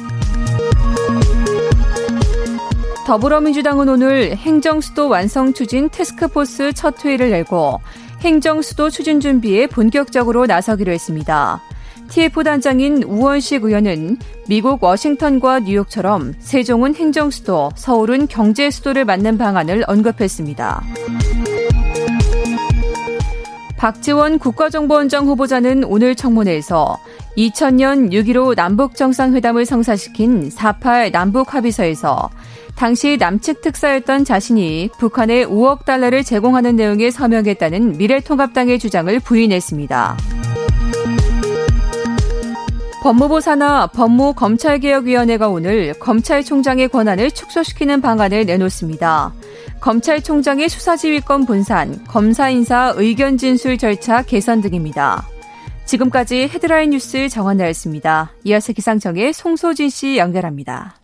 [3.07, 7.81] 더불어민주당은 오늘 행정수도 완성 추진 테스크포스 첫 회의를 열고
[8.23, 11.62] 행정수도 추진 준비에 본격적으로 나서기로 했습니다.
[12.09, 20.83] TF 단장인 우원식 의원은 미국 워싱턴과 뉴욕처럼 세종은 행정수도, 서울은 경제수도를 맡는 방안을 언급했습니다.
[23.77, 26.99] 박지원 국가정보원장 후보자는 오늘 청문회에서
[27.37, 32.31] 2000년 6.15 남북정상회담을 성사시킨 4.8 남북합의서에서
[32.77, 40.17] 당시 남측 특사였던 자신이 북한에 5억 달러를 제공하는 내용에 서명했다는 미래통합당의 주장을 부인했습니다.
[43.03, 49.33] 법무부 산하 법무검찰개혁위원회가 오늘 검찰총장의 권한을 축소시키는 방안을 내놓습니다.
[49.81, 55.27] 검찰총장의 수사지휘권 분산, 검사 인사 의견 진술 절차 개선 등입니다.
[55.87, 58.33] 지금까지 헤드라인 뉴스 정한나였습니다.
[58.45, 60.97] 이어서 기상청의 송소진 씨 연결합니다.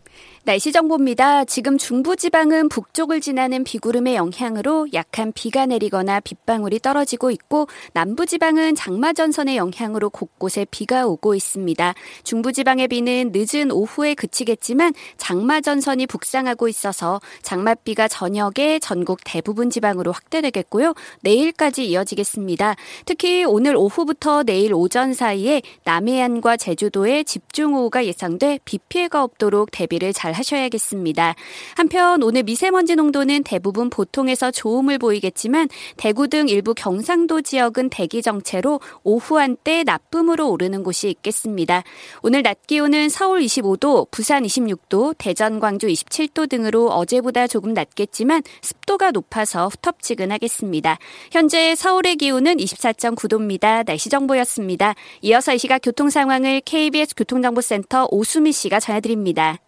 [0.45, 1.45] 날씨 정보입니다.
[1.45, 10.11] 지금 중부지방은 북쪽을 지나는 비구름의 영향으로 약한 비가 내리거나 빗방울이 떨어지고 있고 남부지방은 장마전선의 영향으로
[10.11, 11.95] 곳곳에 비가 오고 있습니다.
[12.25, 20.95] 중부지방의 비는 늦은 오후에 그치겠지만 장마전선이 북상하고 있어서 장맛비가 저녁에 전국 대부분 지방으로 확대되겠고요.
[21.21, 22.75] 내일까지 이어지겠습니다.
[23.07, 30.32] 특히 오늘 오후부터 내일 오전 사이에 남해안과 제주도에 집중호우가 예상돼 비 피해가 없도록 대비를 잘
[30.33, 31.35] 하셔야겠습니다.
[31.77, 38.81] 한편 오늘 미세먼지 농도는 대부분 보통에서 좋음을 보이겠지만 대구 등 일부 경상도 지역은 대기 정체로
[39.05, 41.83] 오후 한때 나쁨으로 오르는 곳이 있겠습니다.
[42.23, 49.11] 오늘 낮 기온은 서울 25도, 부산 26도, 대전, 광주 27도 등으로 어제보다 조금 낮겠지만 습도가
[49.11, 50.99] 높아서 후텁지근하겠습니다.
[51.31, 53.85] 현재 서울의 기온은 24.9도입니다.
[53.85, 54.95] 날씨 정보였습니다.
[55.23, 59.59] 이어서 이 시각 교통 상황을 KBS 교통정보센터 오수미 씨가 전해드립니다.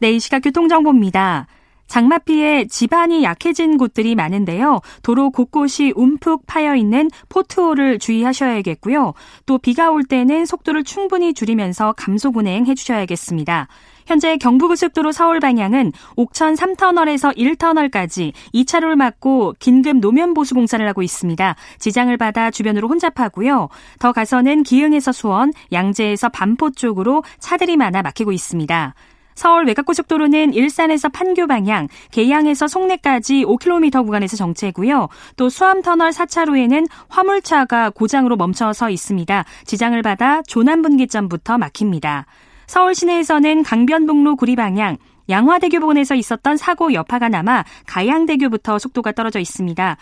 [0.00, 1.46] 네, 이 시각 교통정보입니다.
[1.88, 4.80] 장마비에 지반이 약해진 곳들이 많은데요.
[5.02, 9.14] 도로 곳곳이 움푹 파여 있는 포트홀을 주의하셔야겠고요.
[9.46, 13.68] 또 비가 올 때는 속도를 충분히 줄이면서 감속 운행해 주셔야겠습니다.
[14.06, 21.56] 현재 경부고속도로 서울 방향은 옥천 3터널에서 1터널까지 2차로를 막고 긴급 노면 보수 공사를 하고 있습니다.
[21.78, 23.68] 지장을 받아 주변으로 혼잡하고요.
[23.98, 28.94] 더 가서는 기흥에서 수원, 양재에서 반포 쪽으로 차들이 많아 막히고 있습니다.
[29.38, 35.08] 서울 외곽고속도로는 일산에서 판교 방향, 계양에서 송내까지 5km 구간에서 정체고요.
[35.36, 39.44] 또 수암터널 4차로에는 화물차가 고장으로 멈춰서 있습니다.
[39.64, 42.26] 지장을 받아 조남분기점부터 막힙니다.
[42.66, 44.96] 서울 시내에서는 강변북로 구리 방향,
[45.28, 49.96] 양화대교 부근에서 있었던 사고 여파가 남아 가양대교부터 속도가 떨어져 있습니다.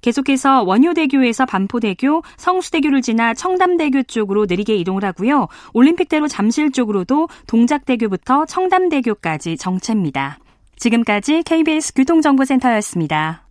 [0.00, 5.48] 계속해서 원효대교에서 반포대교, 성수대교를 지나 청담대교 쪽으로 느리게 이동을 하고요.
[5.72, 10.38] 올림픽대로 잠실 쪽으로도 동작대교부터 청담대교까지 정체입니다.
[10.76, 13.46] 지금까지 KBS 교통정보센터였습니다.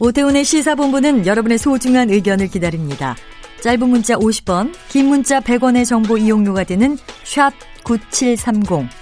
[0.00, 3.14] 오태훈의 시사본부는 여러분의 소중한 의견을 기다립니다.
[3.60, 7.52] 짧은 문자 50원, 긴 문자 100원의 정보 이용료가 되는 샵
[7.84, 9.01] 9730.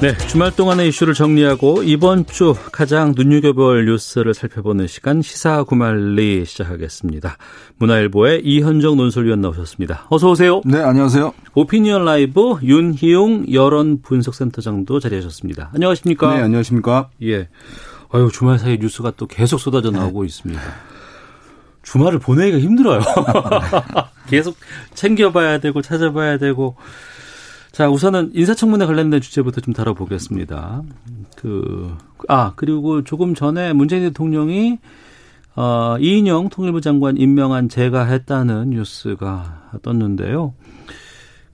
[0.00, 7.36] 네, 주말 동안의 이슈를 정리하고 이번 주 가장 눈여겨볼 뉴스를 살펴보는 시간 시사 구말리 시작하겠습니다.
[7.78, 10.06] 문화일보의 이현정 논설위원 나오셨습니다.
[10.08, 10.62] 어서 오세요.
[10.64, 11.34] 네, 안녕하세요.
[11.54, 15.72] 오피니언 라이브 윤희용 여론 분석센터장도 자리하셨습니다.
[15.74, 16.32] 안녕하십니까?
[16.32, 17.10] 네, 안녕하십니까?
[17.24, 17.48] 예.
[18.12, 20.26] 아유, 주말 사이 뉴스가 또 계속 쏟아져 나오고 네.
[20.26, 20.62] 있습니다.
[21.82, 23.00] 주말을 보내기가 힘들어요.
[24.30, 24.56] 계속
[24.94, 26.76] 챙겨봐야 되고 찾아봐야 되고
[27.78, 30.82] 자, 우선은 인사청문회 관련된 주제부터 좀 다뤄보겠습니다.
[31.36, 34.80] 그, 아, 그리고 조금 전에 문재인 대통령이
[35.54, 40.54] 어, 이인영 통일부 장관 임명한 제가 했다는 뉴스가 떴는데요.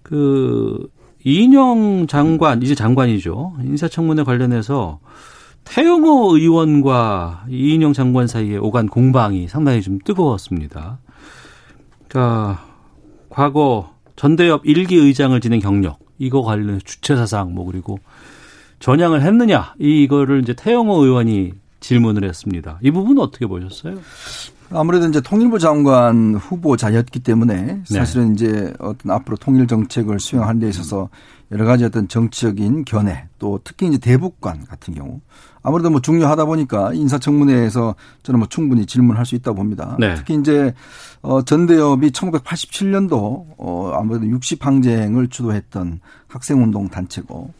[0.02, 0.88] 그,
[1.26, 3.56] 이인영 장관, 이제 장관이죠.
[3.62, 5.00] 인사청문회 관련해서
[5.64, 11.00] 태영호 의원과 이인영 장관 사이에 오간 공방이 상당히 좀 뜨거웠습니다.
[12.08, 12.64] 자,
[13.28, 17.98] 과거 전대협 일기 의장을 지낸 경력, 이거 관련 주체 사상 뭐 그리고
[18.80, 22.78] 전향을 했느냐 이거를 이제 태영호 의원이 질문을 했습니다.
[22.82, 23.98] 이 부분은 어떻게 보셨어요?
[24.70, 27.82] 아무래도 이제 통일부 장관 후보자였기 때문에 네.
[27.84, 28.32] 사실은 네.
[28.34, 31.10] 이제 어떤 앞으로 통일 정책을 수행하는 데 있어서
[31.52, 35.20] 여러 가지 어떤 정치적인 견해 또 특히 이제 대북관 같은 경우
[35.64, 39.96] 아무래도 뭐 중요하다 보니까 인사청문회에서 저는 뭐 충분히 질문할 수 있다 고 봅니다.
[39.98, 40.14] 네.
[40.14, 40.74] 특히 이제
[41.22, 47.52] 어 전대협이 1987년도 어 아무래도 60항쟁을 주도했던 학생운동 단체고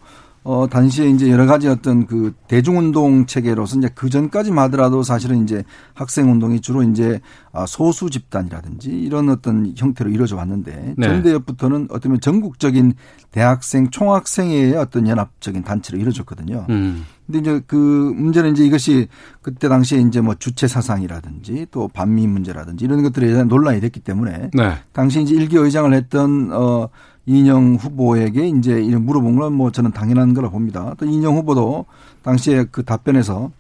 [0.45, 5.65] 어, 당시에 이제 여러 가지 어떤 그 대중운동 체계로서 이제 그 전까지만 하더라도 사실은 이제
[5.95, 11.09] 학생운동이 주로 이제 아, 소수 집단이라든지 이런 어떤 형태로 이루어져 왔는데 네.
[11.09, 12.93] 전대협부터는 어떻게 보면 전국적인
[13.31, 16.67] 대학생, 총학생의 어떤 연합적인 단체로 이루어졌거든요.
[16.69, 17.07] 음.
[17.27, 17.77] 근데 이제 그
[18.15, 19.09] 문제는 이제 이것이
[19.41, 24.51] 그때 당시에 이제 뭐 주체 사상이라든지 또 반미 문제라든지 이런 것들에 대한 논란이 됐기 때문에
[24.53, 24.75] 네.
[24.93, 26.91] 당시 이제 일기 의장을 했던 어
[27.27, 30.95] 이인영 후보에게 이제 물어본 건 뭐 저는 당연한 거라 봅니다.
[30.99, 31.87] 또 이인영 후보도
[32.23, 33.51] 당시에 그 답변에서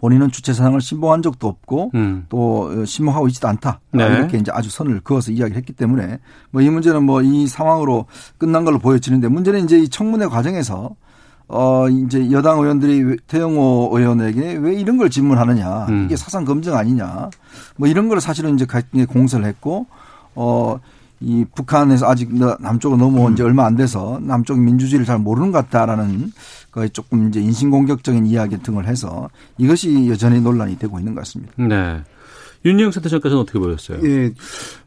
[0.00, 2.26] 본인은 주체 사상을 신봉한 적도 없고 음.
[2.28, 3.80] 또 신봉하고 있지도 않다.
[3.92, 4.04] 네.
[4.04, 6.18] 이렇게 이제 아주 선을 그어서 이야기를 했기 때문에
[6.50, 8.06] 뭐 이 문제는 뭐 이 상황으로
[8.36, 10.90] 끝난 걸로 보여지는데 문제는 이제 이 청문회 과정에서
[11.48, 16.04] 어 이제 여당 의원들이 태영호 의원에게 왜 이런 걸 질문하느냐 음.
[16.06, 17.30] 이게 사상 검증 아니냐
[17.76, 18.66] 뭐 이런 걸 사실은 이제
[19.06, 19.86] 공세를 했고
[20.34, 20.78] 어
[21.20, 23.46] 이 북한에서 아직 남쪽으로 넘어온 지 음.
[23.46, 26.32] 얼마 안 돼서 남쪽 민주주의를 잘 모르는 것 같다라는
[26.72, 31.52] 거에 조금 이제 인신공격적인 이야기 등을 해서 이것이 여전히 논란이 되고 있는 것 같습니다.
[31.56, 32.02] 네.
[32.64, 34.00] 윤영 센터장까지는 어떻게 보셨어요?
[34.08, 34.32] 예.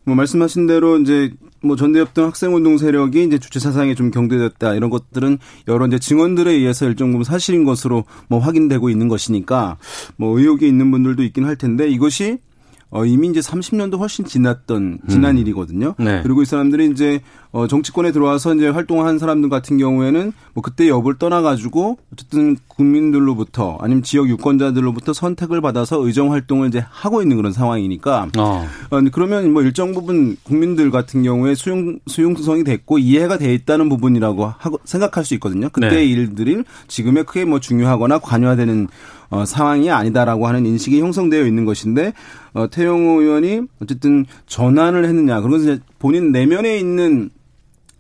[0.04, 4.90] 뭐 말씀하신 대로 이제 뭐 전대협 등 학생운동 세력이 이제 주체 사상에 좀 경도됐다 이런
[4.90, 5.38] 것들은
[5.68, 9.78] 여러 이제 증언들에 의해서 일정 부분 사실인 것으로 뭐 확인되고 있는 것이니까
[10.16, 12.40] 뭐 의혹이 있는 분들도 있긴 할 텐데 이것이
[12.90, 15.38] 어, 이미 이제 30년도 훨씬 지났던 지난 음.
[15.40, 15.96] 일이거든요.
[16.00, 16.22] 네.
[16.24, 17.22] 그리고 이 사람들이 이제
[17.52, 24.04] 어, 정치권에 들어와서 이제 활동한 사람들 같은 경우에는 뭐 그때 여부를 떠나가지고 어쨌든 국민들로부터 아니면
[24.04, 28.68] 지역 유권자들로부터 선택을 받아서 의정 활동을 이제 하고 있는 그런 상황이니까 어.
[28.92, 34.54] 어 그러면 뭐 일정 부분 국민들 같은 경우에 수용 수용성이 됐고 이해가 돼 있다는 부분이라고
[34.58, 35.70] 하고 생각할 수 있거든요.
[35.70, 36.06] 그때 네.
[36.06, 38.88] 일들이 지금에 크게 뭐 중요하거나 관여되는
[39.30, 42.14] 어, 상황이 아니다라고 하는 인식이 형성되어 있는 것인데
[42.54, 47.30] 어, 태영호 의원이 어쨌든 전환을 했느냐 것은 본인 내면에 있는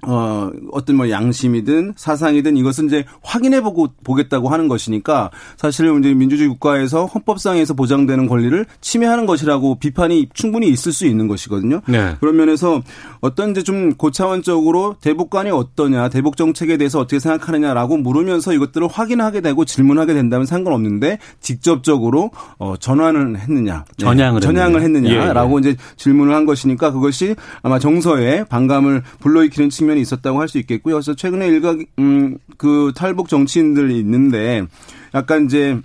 [0.03, 6.47] 어, 어떤 뭐 양심이든 사상이든 이것은 이제 확인해 보고 보겠다고 하는 것이니까 사실 이제 민주주의
[6.49, 11.81] 국가에서 헌법상에서 보장되는 권리를 침해하는 것이라고 비판이 충분히 있을 수 있는 것이거든요.
[11.87, 12.15] 네.
[12.19, 12.81] 그런 면에서
[13.21, 19.65] 어떤 이제 좀 고차원적으로 대북관이 어떠냐, 대북 정책에 대해서 어떻게 생각하느냐라고 물으면서 이것들을 확인하게 되고
[19.65, 24.05] 질문하게 된다면 상관없는데 직접적으로 어, 전환을 했느냐, 네.
[24.05, 24.45] 전향을, 네.
[24.47, 25.71] 전향을 했느냐라고 예, 예.
[25.71, 30.95] 이제 질문을 한 것이니까 그것이 아마 정서에 반감을 불러일으키는 측면 측면이 있었다고 할 수 있겠고요.
[30.95, 34.65] 그래서 최근에 일각 음 그 탈북 정치인들이 있는데
[35.13, 35.79] 약간 이제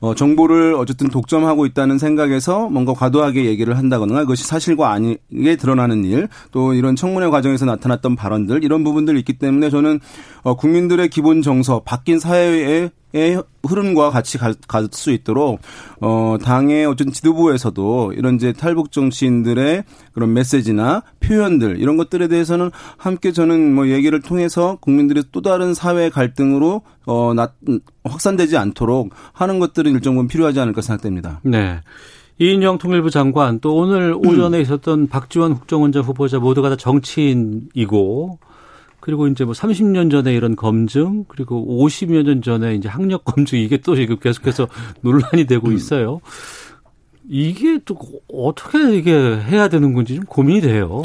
[0.00, 6.28] 어, 정보를 어쨌든 독점하고 있다는 생각에서 뭔가 과도하게 얘기를 한다거나 그것이 사실과 아니게 드러나는 일,
[6.50, 10.00] 또 이런 청문회 과정에서 나타났던 발언들, 이런 부분들이 있기 때문에 저는
[10.42, 12.90] 어, 국민들의 기본 정서, 바뀐 사회의
[13.64, 14.54] 흐름과 같이 갈
[14.92, 15.60] 수 있도록
[16.00, 23.32] 어 당의 어쨌든 지도부에서도 이런 이제 탈북 정치인들의 그런 메시지나 표현들 이런 것들에 대해서는 함께
[23.32, 27.52] 저는 뭐 얘기를 통해서 국민들의 또 다른 사회 갈등으로 어 나,
[28.04, 31.40] 확산되지 않도록 하는 것들은 일정 부분 필요하지 않을까 생각됩니다.
[31.42, 31.80] 네.
[32.38, 38.38] 이인영 통일부 장관 또 오늘 오전에 있었던 박지원 국정원장 후보자 모두가 다 정치인이고
[39.02, 43.76] 그리고 이제 뭐 30년 전에 이런 검증 그리고 50여 년 전에 이제 학력 검증 이게
[43.78, 44.68] 또 지금 계속해서
[45.02, 45.74] 논란이 되고 음.
[45.74, 46.20] 있어요.
[47.28, 47.98] 이게 또
[48.32, 51.02] 어떻게 이게 해야 되는 건지 좀 고민이 돼요.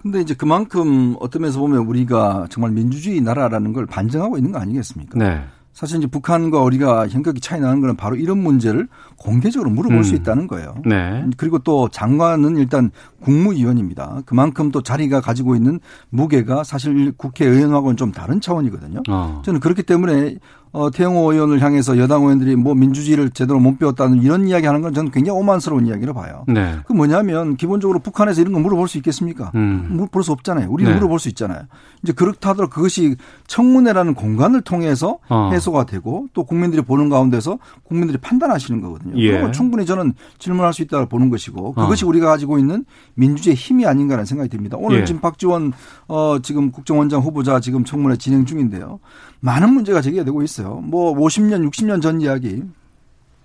[0.00, 5.18] 근데 이제 그만큼 어떤 면에서 보면 우리가 정말 민주주의 나라라는 걸 반증하고 있는 거 아니겠습니까?
[5.18, 5.42] 네.
[5.80, 10.02] 사실 이제 북한과 우리가 현격히 차이 나는 거는 바로 이런 문제를 공개적으로 물어볼 음.
[10.02, 10.74] 수 있다는 거예요.
[10.84, 11.24] 네.
[11.38, 12.90] 그리고 또 장관은 일단
[13.22, 14.20] 국무위원입니다.
[14.26, 19.04] 그만큼 또 자리가 가지고 있는 무게가 사실 국회의원하고는 좀 다른 차원이거든요.
[19.08, 19.40] 어.
[19.42, 20.36] 저는 그렇기 때문에
[20.72, 24.94] 어, 태영호 의원을 향해서 여당 의원들이 뭐 민주주의를 제대로 못 배웠다는 이런 이야기 하는 건
[24.94, 26.44] 저는 굉장히 오만스러운 이야기로 봐요.
[26.46, 26.76] 네.
[26.86, 29.50] 그 뭐냐면 기본적으로 북한에서 이런 거 물어볼 수 있겠습니까?
[29.56, 29.88] 음.
[29.90, 30.70] 물어볼 수 없잖아요.
[30.70, 30.96] 우리는 네.
[30.96, 31.62] 물어볼 수 있잖아요.
[32.02, 33.16] 이제 그렇다 하더라도 그것이
[33.48, 35.50] 청문회라는 공간을 통해서 어.
[35.52, 39.14] 해소가 되고 또 국민들이 보는 가운데서 국민들이 판단하시는 거거든요.
[39.16, 39.32] 예.
[39.32, 42.08] 그러면 충분히 저는 질문할 수 있다고 보는 것이고 그것이 어.
[42.08, 44.76] 우리가 가지고 있는 민주주의 힘이 아닌가라는 생각이 듭니다.
[44.78, 45.04] 오늘 예.
[45.04, 45.72] 지금 박지원
[46.10, 48.98] 어 지금 국정원장 후보자 지금 청문회 진행 중인데요.
[49.38, 50.80] 많은 문제가 제기되고 있어요.
[50.80, 52.64] 뭐 50년, 60년 전 이야기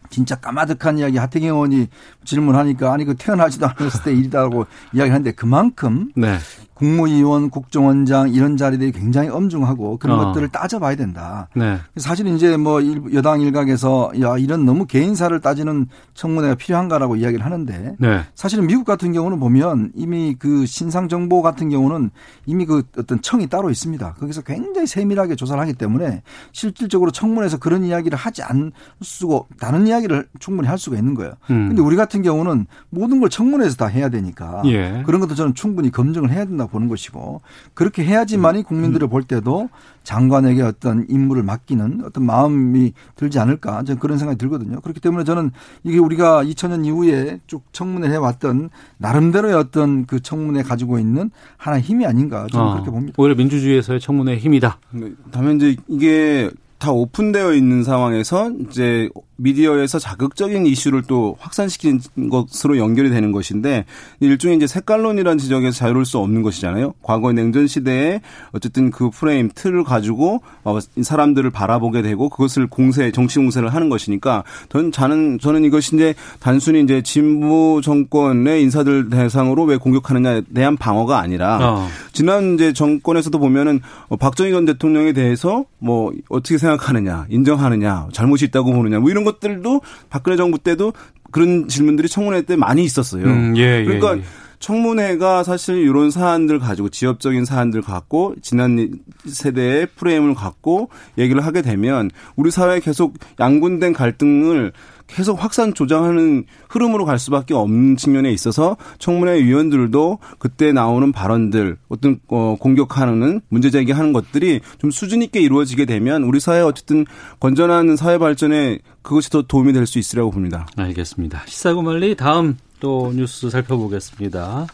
[0.10, 1.90] 진짜 까마득한 이야기 하태경 의원이
[2.24, 6.40] 질문하니까 아니 그 태어나지도 않았을 때 일이다라고 이야기하는데 그만큼 네.
[6.76, 10.26] 국무위원, 국정원장 이런 자리들이 굉장히 엄중하고 그런 어.
[10.26, 11.48] 것들을 따져봐야 된다.
[11.56, 11.78] 네.
[11.98, 17.96] 사실 이제 뭐 일- 여당 일각에서 야 이런 너무 개인사를 따지는 청문회가 필요한가라고 이야기를 하는데
[17.98, 18.20] 네.
[18.36, 22.12] 사실은 미국 같은 경우는 보면 이미 그 신상 정보 같은 경우는
[22.46, 24.14] 이미 그 어떤 청이 따로 있습니다.
[24.20, 26.22] 거기서 굉장히 세밀하게 조사를 하기 때문에
[26.52, 28.72] 실질적으로 청문회에서 그런 이야기를 하지 않을
[29.02, 31.32] 수가 다른 이야기를 충분히 할 수가 있는 거예요.
[31.50, 31.70] 음.
[31.70, 35.04] 근데 우리 같은 경우는 모든 걸 청문회에서 다 해야 되니까 예.
[35.06, 37.42] 그런 것도 저는 충분히 검증을 해야 된다 고 보는 것이고
[37.74, 38.64] 그렇게 해야지만이 음.
[38.64, 39.70] 국민들을 볼 때도
[40.04, 44.80] 장관에게 어떤 임무를 맡기는 어떤 마음이 들지 않을까 저는 그런 생각이 들거든요.
[44.82, 45.52] 그렇기 때문에 저는
[45.84, 52.06] 이게 우리가 2000년 이후에 쭉 청문회를 해왔던 나름대로의 어떤 그 청문회 가지고 있는 하나의 힘이
[52.06, 53.16] 아닌가 저는 어, 그렇게 봅니다.
[53.18, 54.80] 오히려 민주주의에서의 청문회의 힘이다.
[54.92, 62.78] 네, 다만 이제 이게 다 오픈되어 있는 상황에서 이제 미디어에서 자극적인 이슈를 또 확산시키는 것으로
[62.78, 63.86] 연결이 되는 것인데
[64.20, 66.94] 일종의 이제 색깔론이라는 지적에서 자유로울 수 없는 것이잖아요.
[67.02, 68.22] 과거 냉전 시대에
[68.52, 74.44] 어쨌든 그 프레임 틀을 가지고 어, 사람들을 바라보게 되고 그것을 공세 정치 공세를 하는 것이니까
[74.70, 81.20] 저는 저는 저는 이것이 이제 단순히 이제 진보 정권의 인사들 대상으로 왜 공격하느냐에 대한 방어가
[81.20, 81.88] 아니라 어.
[82.14, 88.72] 지난 이제 정권에서도 보면은 어, 박정희 전 대통령에 대해서 뭐 어떻게 생각하느냐, 인정하느냐, 잘못이 있다고
[88.72, 90.94] 보느냐, 뭐 이런 것들도 박근혜 정부 때도
[91.32, 93.26] 그런 질문들이 청문회 때 많이 있었어요.
[93.26, 94.22] 음, 예, 예, 그러니까 예.
[94.66, 100.90] 청문회가 사실 이런 사안들 가지고 지역적인 사안들 갖고 지난 세대의 프레임을 갖고
[101.20, 104.74] 얘기를 하게 되면 우리 사회에 계속 양분된 갈등을
[105.06, 112.20] 계속 확산 조장하는 흐름으로 갈 수밖에 없는 측면에 있어서 청문회 위원들도 그때 나오는 발언들 어떤
[112.30, 117.06] 어, 공격하는 문제 제기하는 것들이 좀 수준 있게 이루어지게 되면 우리 사회 어쨌든
[117.40, 120.66] 건전한 사회 발전에 그것이 더 도움이 될 수 있으라고 봅니다.
[120.76, 121.44] 알겠습니다.
[121.46, 124.68] 시사고말리 다음 또 뉴스 살펴보겠습니다.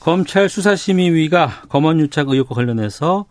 [0.00, 3.26] 검찰 수사심의위가 검언유착 의혹과 관련해서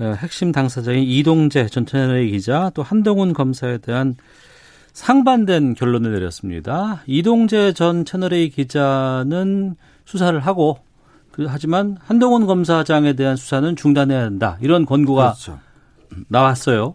[0.00, 4.16] 어, 핵심 당사자인 이동재 전 채널A 기자 또 한동훈 검사에 대한
[4.94, 7.02] 상반된 결론을 내렸습니다.
[7.06, 9.76] 이동재 전 채널A 기자는
[10.06, 10.78] 수사를 하고
[11.30, 14.56] 그- 하지만 한동훈 검사장에 대한 수사는 중단해야 한다.
[14.62, 15.58] 이런 권고가 그렇죠.
[16.28, 16.94] 나왔어요.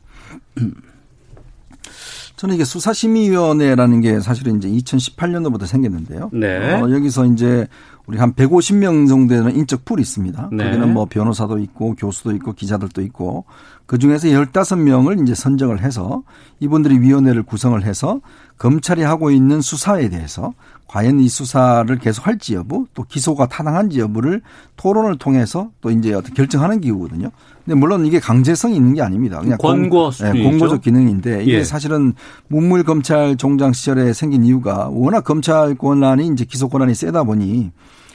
[2.43, 6.29] 저는 이게 수사심의위원회라는 게 사실은 이제 2018년도부터 생겼는데요.
[6.33, 6.73] 네.
[6.73, 7.67] 어, 여기서 이제
[8.05, 10.49] 우리 한 150명 정도 되는 인적 풀이 있습니다.
[10.51, 10.65] 네.
[10.65, 13.45] 거기는 뭐 변호사도 있고 교수도 있고 기자들도 있고
[13.85, 16.23] 그 중에서 15명을 이제 선정을 해서
[16.59, 18.19] 이분들이 위원회를 구성을 해서
[18.57, 20.53] 검찰이 하고 있는 수사에 대해서
[20.87, 24.41] 과연 이 수사를 계속할지 여부 또 기소가 타당한지 여부를
[24.75, 27.31] 토론을 통해서 또 이제 어떤 결정하는 기구거든요.
[27.65, 29.39] 근데 물론 이게 강제성이 있는 게 아닙니다.
[29.39, 30.11] 그냥 권고.
[30.11, 31.63] 네, 공고적 기능인데 이게 예.
[31.63, 32.13] 사실은
[32.47, 37.71] 문물 검찰 종장 시절에 생긴 이유가 워낙 검찰 권한이 이제 기소 권한이 세다 보니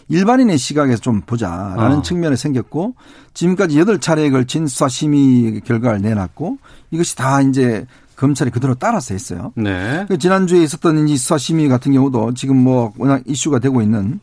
[0.09, 2.03] 일반인의 시각에서 좀 보자라는 어.
[2.03, 2.95] 측면에 생겼고
[3.35, 6.59] 지금까지 여덟 차례에 걸친 수사 심의 결과를 내놨고
[6.91, 7.87] 이것이 다 이제
[8.17, 9.53] 검찰이 그대로 따라서 했어요.
[9.55, 10.05] 네.
[10.09, 14.21] 그 지난주에 있었던 이 수사 심의 같은 경우도 지금 뭐 워낙 이슈가 되고 있는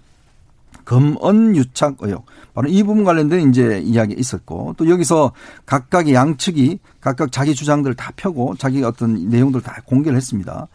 [0.86, 5.34] 검언 유착 의혹 바로 이 부분 관련된 이제 이야기 있었고 또 여기서
[5.66, 10.68] 각각의 양측이 각각 자기 주장들을 다 펴고 자기 어떤 내용들을 다 공개를 했습니다.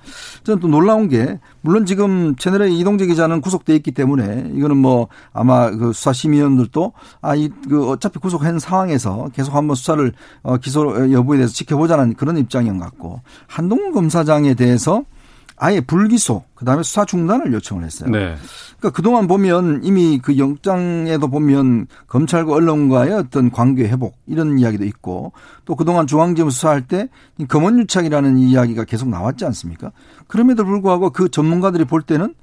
[0.45, 5.71] 저는 또 놀라운 게 물론 지금 채널의 이동재 기자는 구속돼 있기 때문에 이거는 뭐 아마
[5.71, 6.93] 그 수사심의원들도
[7.23, 12.79] 아이 그 어차피 구속한 상황에서 계속 한번 수사를 어 기소 여부에 대해서 지켜보자는 그런 입장인
[12.79, 15.05] 것 같고 한동훈 검사장에 대해서
[15.63, 18.09] 아예 불기소, 그 다음에 수사 중단을 요청을 했어요.
[18.09, 18.35] 네.
[18.79, 25.33] 그러니까 그동안 보면 이미 그 영장에도 보면 검찰과 언론과의 어떤 관계 회복 이런 이야기도 있고
[25.67, 27.11] 또 그동안 중앙지검 수사할 때
[27.47, 29.93] 검언유착이라는 이야기가 계속 나왔지 않습니까?
[30.29, 32.35] 그럼에도 불구하고 그 전문가들이 볼 때는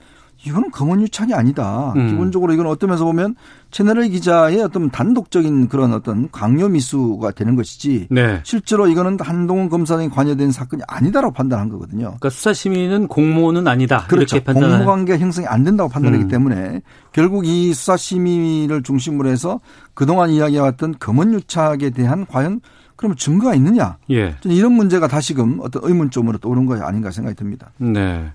[0.47, 1.93] 이거는 검언유착이 아니다.
[1.95, 2.09] 음.
[2.09, 3.35] 기본적으로 이건 어떤 면에서 보면
[3.71, 8.39] 채널A 기자의 어떤 단독적인 그런 어떤 강요 미수가 되는 것이지 네.
[8.43, 12.05] 실제로 이거는 한동훈 검사장이 관여된 사건이 아니다라고 판단한 거거든요.
[12.05, 14.05] 그러니까 수사 심의는 공모는 아니다.
[14.07, 14.41] 그렇죠.
[14.43, 16.27] 공모 관계 형성이 안 된다고 판단하기 음.
[16.29, 16.81] 때문에
[17.11, 19.59] 결국 이 수사 심의를 중심으로 해서
[19.93, 22.61] 그동안 이야기해왔던 검언유착에 대한 과연
[22.95, 23.97] 그러면 증거가 있느냐?
[24.09, 24.35] 예.
[24.43, 27.71] 이런 문제가 다시금 어떤 의문점으로 떠오른 거 아닌가 생각이 듭니다.
[27.77, 28.31] 네.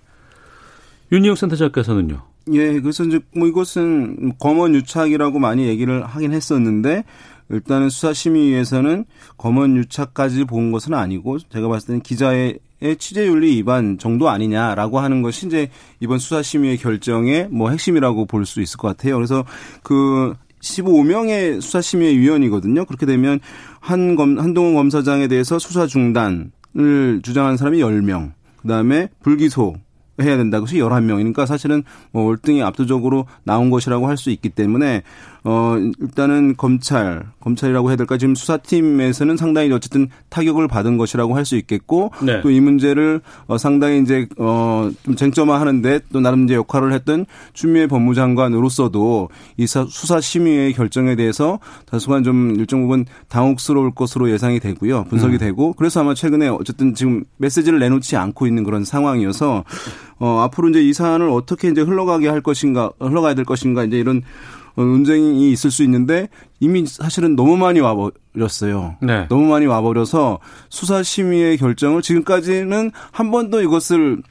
[1.13, 2.23] 윤희영 센터장께서는요.
[2.55, 7.05] 예, 그래서 이제 뭐 이것은 검언 유착이라고 많이 얘기를 하긴 했었는데
[7.51, 9.05] 일단은 수사심의위에서는
[9.37, 12.59] 검언 유착까지 본 것은 아니고 제가 봤을 때는 기자의
[12.99, 15.69] 취재윤리 위반 정도 아니냐라고 하는 것이 이제
[16.01, 19.15] 이번 수사심의의 결정의 뭐 핵심이라고 볼 수 있을 것 같아요.
[19.17, 19.45] 그래서
[19.83, 22.87] 그 15명의 수사심의 위원이거든요.
[22.87, 23.39] 그렇게 되면
[23.81, 26.51] 한 검, 한동훈 검사장에 대해서 수사 중단을
[27.23, 28.33] 주장한 사람이 10명.
[28.57, 29.75] 그 다음에 불기소
[30.21, 35.03] 해야 된다고 해서 11명이니까 사실은 뭐 월등히 압도적으로 나온 것이라고 할 수 있기 때문에
[35.45, 41.57] 어, 일단은 검찰, 검찰이라고 해야 될까 지금 수사팀에서는 상당히 어쨌든 타격을 받은 것이라고 할 수
[41.57, 42.41] 있겠고 네.
[42.41, 49.29] 또이 문제를 어, 상당히 이제 어, 좀 쟁점화하는데 또 나름 이제 역할을 했던 추미애 법무장관으로서도
[49.57, 55.05] 이 수사 심의의 결정에 대해서 다소간 좀 일정 부분 당혹스러울 것으로 예상이 되고요.
[55.05, 55.39] 분석이 음.
[55.39, 59.65] 되고 그래서 아마 최근에 어쨌든 지금 메시지를 내놓지 않고 있는 그런 상황이어서
[60.19, 64.19] 어, 앞으로 이제 이 사안을 어떻게 이제 흘러가게 할 것인가, 흘러가야 될 것인가 이제 이런
[64.19, 66.29] 어, 논쟁이 있을 수 있는데
[66.61, 68.97] 이미 사실은 너무 많이 와버렸어요.
[69.03, 69.27] 네.
[69.29, 74.23] 너무 많이 와버려서 수사 심의의 결정을 지금까지는 한 번도 이것을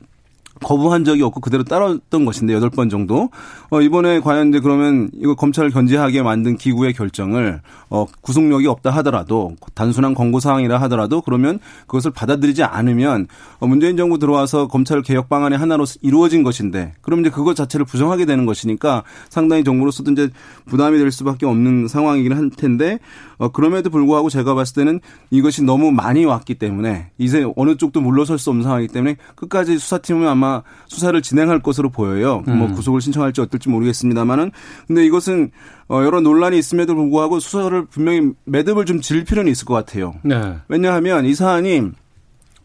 [0.64, 3.30] 거부한 적이 없고 그대로 따랐던 것인데 여덟 번 정도.
[3.74, 9.56] 어 이번에 과연 이제 그러면 이거 검찰을 견제하게 만든 기구의 결정을 어 구속력이 없다 하더라도
[9.74, 11.58] 단순한 권고 사항이라 하더라도 그러면
[11.88, 13.28] 그것을 받아들이지 않으면
[13.60, 18.26] 어 문재인 정부 들어와서 검찰 개혁 방안의 하나로 이루어진 것인데 그럼 이제 그것 자체를 부정하게
[18.26, 20.30] 되는 것이니까 상당히 정부로서도 이제
[20.66, 23.00] 부담이 될 수밖에 없는 상황이긴 할 텐데
[23.38, 25.00] 어 그럼에도 불구하고 제가 봤을 때는
[25.30, 30.28] 이것이 너무 많이 왔기 때문에 이제 어느 쪽도 물러설 수 없는 상황이기 때문에 끝까지 수사팀은
[30.28, 32.44] 아마 수사를 진행할 것으로 보여요.
[32.46, 32.60] 뭐 음.
[32.60, 34.52] 뭐 구속을 신청할지 어떨 지 모르겠습니다만은
[34.88, 35.52] 근데 이것은
[35.88, 40.16] 어 여러 논란이 있음에도 불구하고 수사를 분명히 매듭을 좀 질 필요는 있을 것 같아요.
[40.24, 40.58] 네.
[40.68, 41.92] 왜냐하면 이 사안이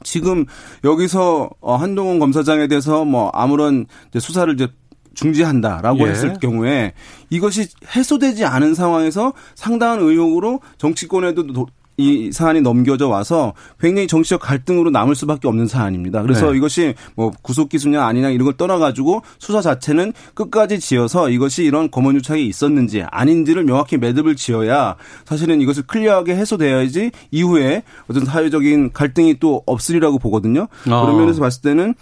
[0.03, 0.45] 지금
[0.85, 3.87] 여기서 어 한동훈 검사장에 대해서 뭐 아무런
[4.19, 4.69] 수사를 이제
[5.15, 6.11] 중지한다라고 예.
[6.11, 6.93] 했을 경우에
[7.31, 11.67] 이것이 해소되지 않은 상황에서 상당한 의혹으로 정치권에도
[11.97, 16.23] 이 사안이 넘겨져 와서 굉장히 정치적 갈등으로 남을 수밖에 없는 사안입니다.
[16.23, 16.59] 그래서 네.
[16.59, 21.91] 이것이 뭐 구속 기수냐 아니냐 이런 걸 떠나 가지고 수사 자체는 끝까지 지어서 이것이 이런
[21.91, 29.39] 검언 유착이 있었는지 아닌지를 명확히 매듭을 지어야 사실은 이것을 클리어하게 해소돼야지 이후에 어떤 사회적인 갈등이
[29.41, 30.63] 또 없으리라고 보거든요.
[30.63, 30.67] 어.
[30.85, 31.95] 그런 면에서 봤을 때는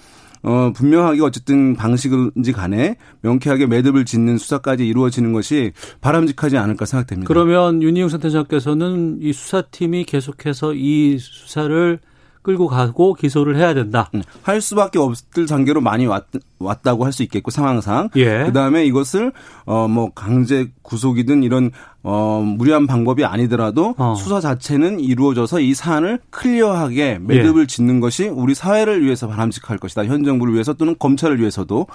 [0.45, 5.72] 어, 분명하게 어쨌든 방식인지 간에 명쾌하게 매듭을 짓는 수사까지 이루어지는 것이
[6.03, 7.26] 바람직하지 않을까 생각됩니다.
[7.26, 11.99] 그러면 윤희용 센터장께서는 이 수사팀이 계속해서 이 수사를
[12.45, 14.11] 끌고 가고 기소를 해야 된다.
[14.14, 16.26] 음, 할 수밖에 없을 단계로 많이 왔,
[16.61, 18.11] 왔다고 할 수 있겠고 상황상.
[18.16, 18.45] 예.
[18.45, 19.32] 그다음에 이것을
[19.64, 21.70] 어 뭐 강제 구속이든 이런
[22.03, 24.14] 어 무리한 방법이 아니더라도 어.
[24.16, 27.66] 수사 자체는 이루어져서 이 사안을 클리어하게 매듭을 예.
[27.66, 30.05] 짓는 것이 우리 사회를 위해서 바람직할 것이다.
[30.05, 31.86] 현 정부를 위해서 또는 검찰을 위해서도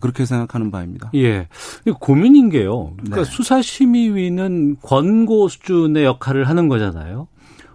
[0.00, 1.10] 그렇게 생각하는 바입니다.
[1.14, 1.48] 예.
[1.98, 2.92] 고민인 게요.
[2.96, 3.24] 그러니까 네.
[3.24, 7.26] 수사 심의위는 권고 수준의 역할을 하는 거잖아요.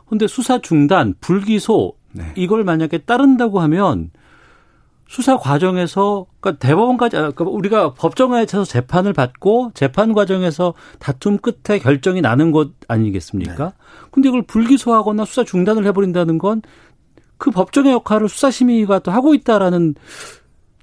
[0.07, 2.33] 근데 수사 중단, 불기소 네.
[2.35, 4.11] 이걸 만약에 따른다고 하면
[5.07, 12.21] 수사 과정에서 그러니까 대법원까지 아, 그러니까 우리가 법정에서 재판을 받고 재판 과정에서 다툼 끝에 결정이
[12.21, 13.65] 나는 것 아니겠습니까?
[13.65, 13.71] 네.
[14.11, 16.61] 근데 이걸 불기소하거나 수사 중단을 해버린다는 건
[17.41, 19.95] 그 법정의 역할을 수사심의가 또 하고 있다라는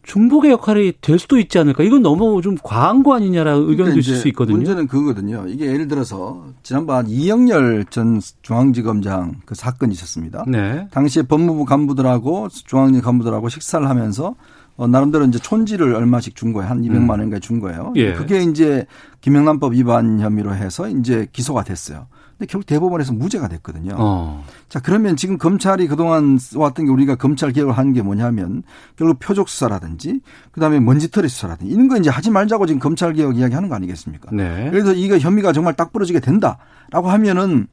[0.03, 1.82] 중복의 역할이 될 수도 있지 않을까?
[1.82, 4.57] 이건 너무 좀 과한 거 아니냐라는 그러니까 의견도 있을 수 있거든요.
[4.57, 5.44] 문제는 그거거든요.
[5.49, 10.44] 이게 예를 들어서 지난번 이영렬 전 중앙지검장 그 사건이 있었습니다.
[10.49, 10.88] 네.
[10.90, 14.34] 당시에 법무부 간부들하고 중앙지 간부들하고 식사를 하면서
[14.76, 16.70] 어, 나름대로 이제 촌지를 얼마씩 준 거예요.
[16.70, 17.11] 한 200만 음.
[17.11, 17.92] 원인가 준 거예요.
[17.96, 18.12] 예.
[18.12, 18.86] 그게 이제
[19.20, 22.07] 김영란법 위반 혐의로 해서 이제 기소가 됐어요.
[22.39, 23.97] 근데 결국 대법원에서 무죄가 됐거든요.
[23.99, 24.45] 어.
[24.68, 28.62] 자, 그러면 지금 검찰이 그동안 왔던 게 우리가 검찰 개혁을 하는 게 뭐냐면
[28.97, 30.20] 결국 표적 수사라든지
[30.53, 34.30] 그다음에 먼지털이 수사라든지 이런 거 이제 하지 말자고 지금 검찰 개혁 이야기 하는 거 아니겠습니까?
[34.32, 34.68] 네.
[34.70, 37.66] 그래서 이거 혐의가 정말 딱 부러지게 된다라고 하면은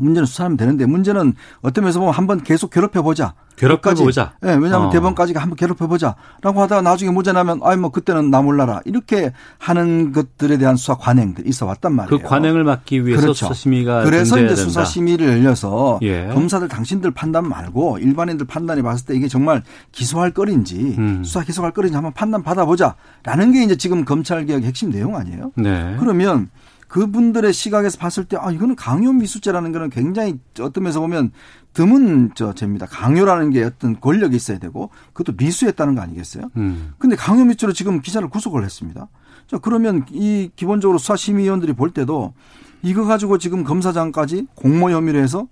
[0.00, 3.34] 문제는 수사하면 되는데 문제는 어떤 면에서 보면 한번 계속 괴롭혀 보자.
[3.56, 4.32] 괴롭혀 보자.
[4.42, 4.90] 예, 네, 왜냐하면 어.
[4.90, 10.12] 대법까지 한번 괴롭혀 보자라고 하다가 나중에 무죄 나면 아이 뭐 그때는 나 몰라라 이렇게 하는
[10.12, 12.22] 것들에 대한 수사 관행들이 있어 왔단 말이에요.
[12.22, 13.46] 그 관행을 막기 위해서 그렇죠.
[13.46, 14.62] 수사심의가 그래서 이제 된다.
[14.62, 16.28] 수사심의를 열려서 예.
[16.32, 21.22] 검사들 당신들 판단 말고 일반인들 판단이 봤을 때 이게 정말 기소할 거리인지 음.
[21.22, 25.52] 수사 기소할 거리인지 한번 판단 받아보자라는 게 이제 지금 검찰 개혁의 핵심 내용 아니에요?
[25.56, 25.96] 네.
[26.00, 26.48] 그러면
[26.90, 31.30] 그분들의 시각에서 봤을 때 아 이거는 강요 미수죄라는 거는 굉장히 어떤 면에서 보면
[31.72, 32.86] 드문 저 죄입니다.
[32.86, 36.50] 강요라는 게 어떤 권력이 있어야 되고 그것도 미수했다는 거 아니겠어요?
[36.56, 36.94] 음.
[36.98, 39.08] 근데 강요 미수로 지금 기자를 구속을 했습니다.
[39.46, 42.34] 자 그러면 이 기본적으로 수사심의위원들이 볼 때도
[42.82, 45.46] 이거 가지고 지금 검사장까지 공모 혐의로 해서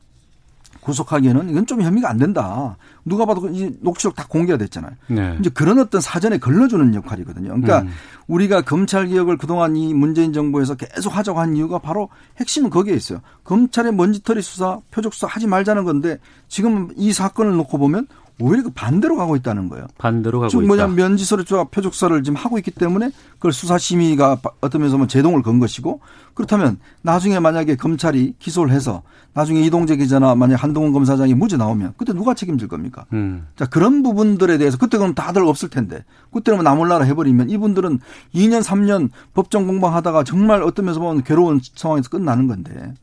[0.89, 2.77] 구속하기에는 이건 좀 혐의가 안 된다.
[3.05, 4.93] 누가 봐도 이 녹취록 다 공개가 됐잖아요.
[5.09, 5.37] 네.
[5.39, 7.49] 이제 그런 어떤 사전에 걸러주는 역할이거든요.
[7.49, 7.91] 그러니까 음.
[8.27, 12.09] 우리가 검찰 개혁을 그동안 이 문재인 정부에서 계속 하자고 한 이유가 바로
[12.39, 13.21] 핵심은 거기에 있어요.
[13.45, 16.19] 검찰의 먼지털이 수사, 표적 수사 하지 말자는 건데
[16.49, 18.07] 지금 이 사건을 놓고 보면
[18.41, 19.87] 오히려 그 반대로 가고 있다는 거예요.
[19.99, 20.67] 반대로 가고 즉 있다.
[20.67, 26.01] 뭐냐면 면지서류와 표적서를 지금 하고 있기 때문에 그걸 수사심의가 어떤 면에서 보면 제동을 건 것이고
[26.35, 29.03] 그렇다면 나중에 만약에 검찰이 기소를 해서
[29.35, 33.07] 나중에 이동재 기자나 만약 한동훈 검사장이 무죄 나오면 그때 누가 책임질 겁니까?
[33.13, 33.47] 음.
[33.57, 37.99] 자 그런 부분들에 대해서 그때 그럼 다들 없을 텐데 그때는 나 몰라라 해버리면 이분들은
[38.35, 42.95] 2년 3년 법정 공방하다가 정말 어떤 면에서 보면 괴로운 상황에서 끝나는 건데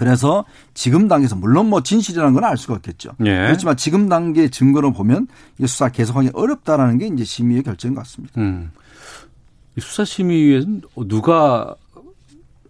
[0.00, 3.10] 그래서 지금 단계에서 물론 뭐 진실이라는 건 알 수가 없겠죠.
[3.26, 3.44] 예.
[3.44, 5.28] 그렇지만 지금 단계 증거로 보면
[5.58, 8.40] 이 수사 계속하기 어렵다라는 게 이제 심의의 결정인 것 같습니다.
[8.40, 8.70] 음.
[9.76, 11.74] 이 수사심의위에는 누가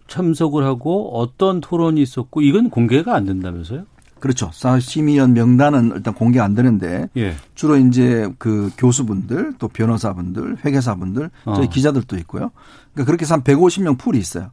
[0.09, 3.85] 참석을 하고 어떤 토론이 있었고 이건 공개가 안 된다면서요?
[4.19, 4.49] 그렇죠.
[4.51, 7.35] 수사심의위원 명단은 일단 공개 안 되는데 예.
[7.55, 11.69] 주로 이제 그 교수분들 또 변호사분들 회계사분들 저희 어.
[11.69, 12.51] 기자들도 있고요.
[12.91, 14.51] 그러니까 그렇게 해서 한 150명 풀이 있어요.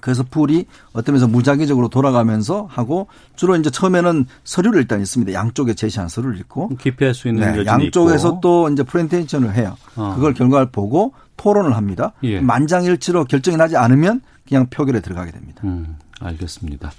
[0.00, 5.32] 그래서 풀이 어떤 면에서 무작위적으로 돌아가면서 하고 주로 이제 처음에는 서류를 일단 있습니다.
[5.32, 8.40] 양쪽에 제시한 서류를 읽고 기피할 수 있는 네, 양쪽에서 있고.
[8.40, 9.76] 또 이제 프레젠테이션을 해요.
[9.96, 10.14] 어.
[10.14, 12.12] 그걸 결과를 보고 토론을 합니다.
[12.22, 12.40] 예.
[12.40, 15.62] 만장일치로 결정이 나지 않으면 그냥 표결에 들어가게 됩니다.
[15.64, 16.92] 음, 알겠습니다.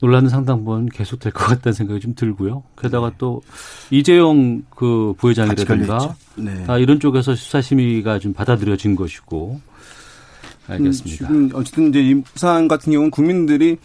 [0.00, 2.62] 논란은 상당 부분 계속될 것 같다는 생각이 좀 들고요.
[2.80, 3.42] 게다가 또
[3.90, 6.14] 이재용 그 부회장이라든가.
[6.36, 6.64] 네.
[6.66, 9.60] 아, 이런 쪽에서 수사심의가 좀 받아들여진 것이고
[10.68, 11.28] 알겠습니다.
[11.28, 13.78] 음, 지금 어쨌든 이제 이 사안 같은 경우는 국민들이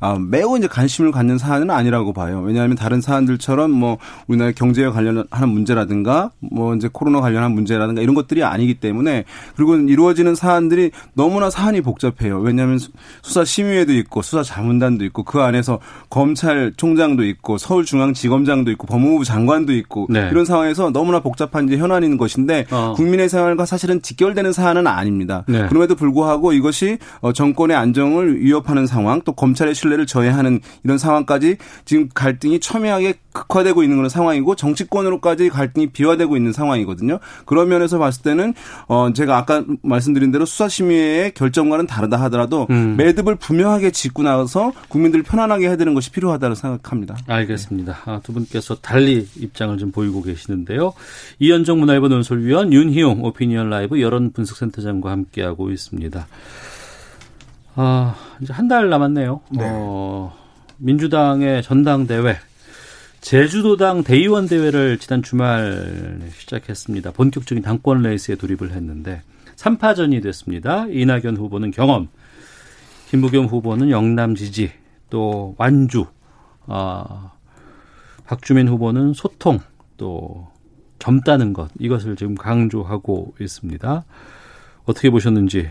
[0.00, 2.42] 아, 매우 이제 관심을 갖는 사안은 아니라고 봐요.
[2.44, 8.44] 왜냐하면 다른 사안들처럼 뭐 우리나라 경제와 관련하는 문제라든가 뭐 이제 코로나 관련한 문제라든가 이런 것들이
[8.44, 9.24] 아니기 때문에
[9.56, 12.40] 그리고 이루어지는 사안들이 너무나 사안이 복잡해요.
[12.40, 12.90] 왜냐하면 수-
[13.22, 15.78] 수사 심의회도 있고 수사 자문단도 있고 그 안에서
[16.10, 20.28] 검찰총장도 있고 서울중앙지검장도 있고 법무부 장관도 있고 네.
[20.30, 22.94] 이런 상황에서 너무나 복잡한 이제 현안인 것인데 어.
[22.96, 25.44] 국민의 생활과 사실은 직결되는 사안은 아닙니다.
[25.48, 25.66] 네.
[25.68, 32.08] 그럼에도 불구하고 이것이 어, 정권의 안정을 위협하는 상황, 또 검찰의 신뢰를 저해하는 이런 상황까지 지금
[32.12, 37.18] 갈등이 첨예하게 극화되고 있는 그런 상황이고 정치권으로까지 갈등이 비화되고 있는 상황이거든요.
[37.44, 38.54] 그런 면에서 봤을 때는
[38.88, 42.96] 어 제가 아까 말씀드린 대로 수사심의회의 결정과는 다르다 하더라도 음.
[42.96, 47.16] 매듭을 분명하게 짚고 나서 국민들을 편안하게 해야 되는 것이 필요하다고 생각합니다.
[47.26, 47.98] 알겠습니다.
[48.06, 50.94] 아, 두 분께서 달리 입장을 좀 보이고 계시는데요.
[51.38, 56.26] 이현정 문화일보 논설위원 윤희용 오피니언 라이브 여론 분석센터장과 함께하고 있습니다.
[57.76, 59.40] 아, 이제 한 달 남았네요.
[59.60, 60.34] 어,
[60.78, 62.36] 민주당의 전당대회
[63.20, 67.10] 제주도당 대의원 대회를 지난 주말 시작했습니다.
[67.12, 69.22] 본격적인 당권 레이스에 돌입을 했는데
[69.56, 70.86] 3파전이 됐습니다.
[70.88, 72.08] 이낙연 후보는 경험,
[73.10, 74.72] 김부겸 후보는 영남 지지,
[75.10, 76.06] 또 완주,
[76.66, 77.32] 아,
[78.26, 79.60] 박주민 후보는 소통,
[79.96, 80.48] 또
[80.98, 84.04] 젊다는 것 이것을 지금 강조하고 있습니다.
[84.84, 85.68] 어떻게 보셨는지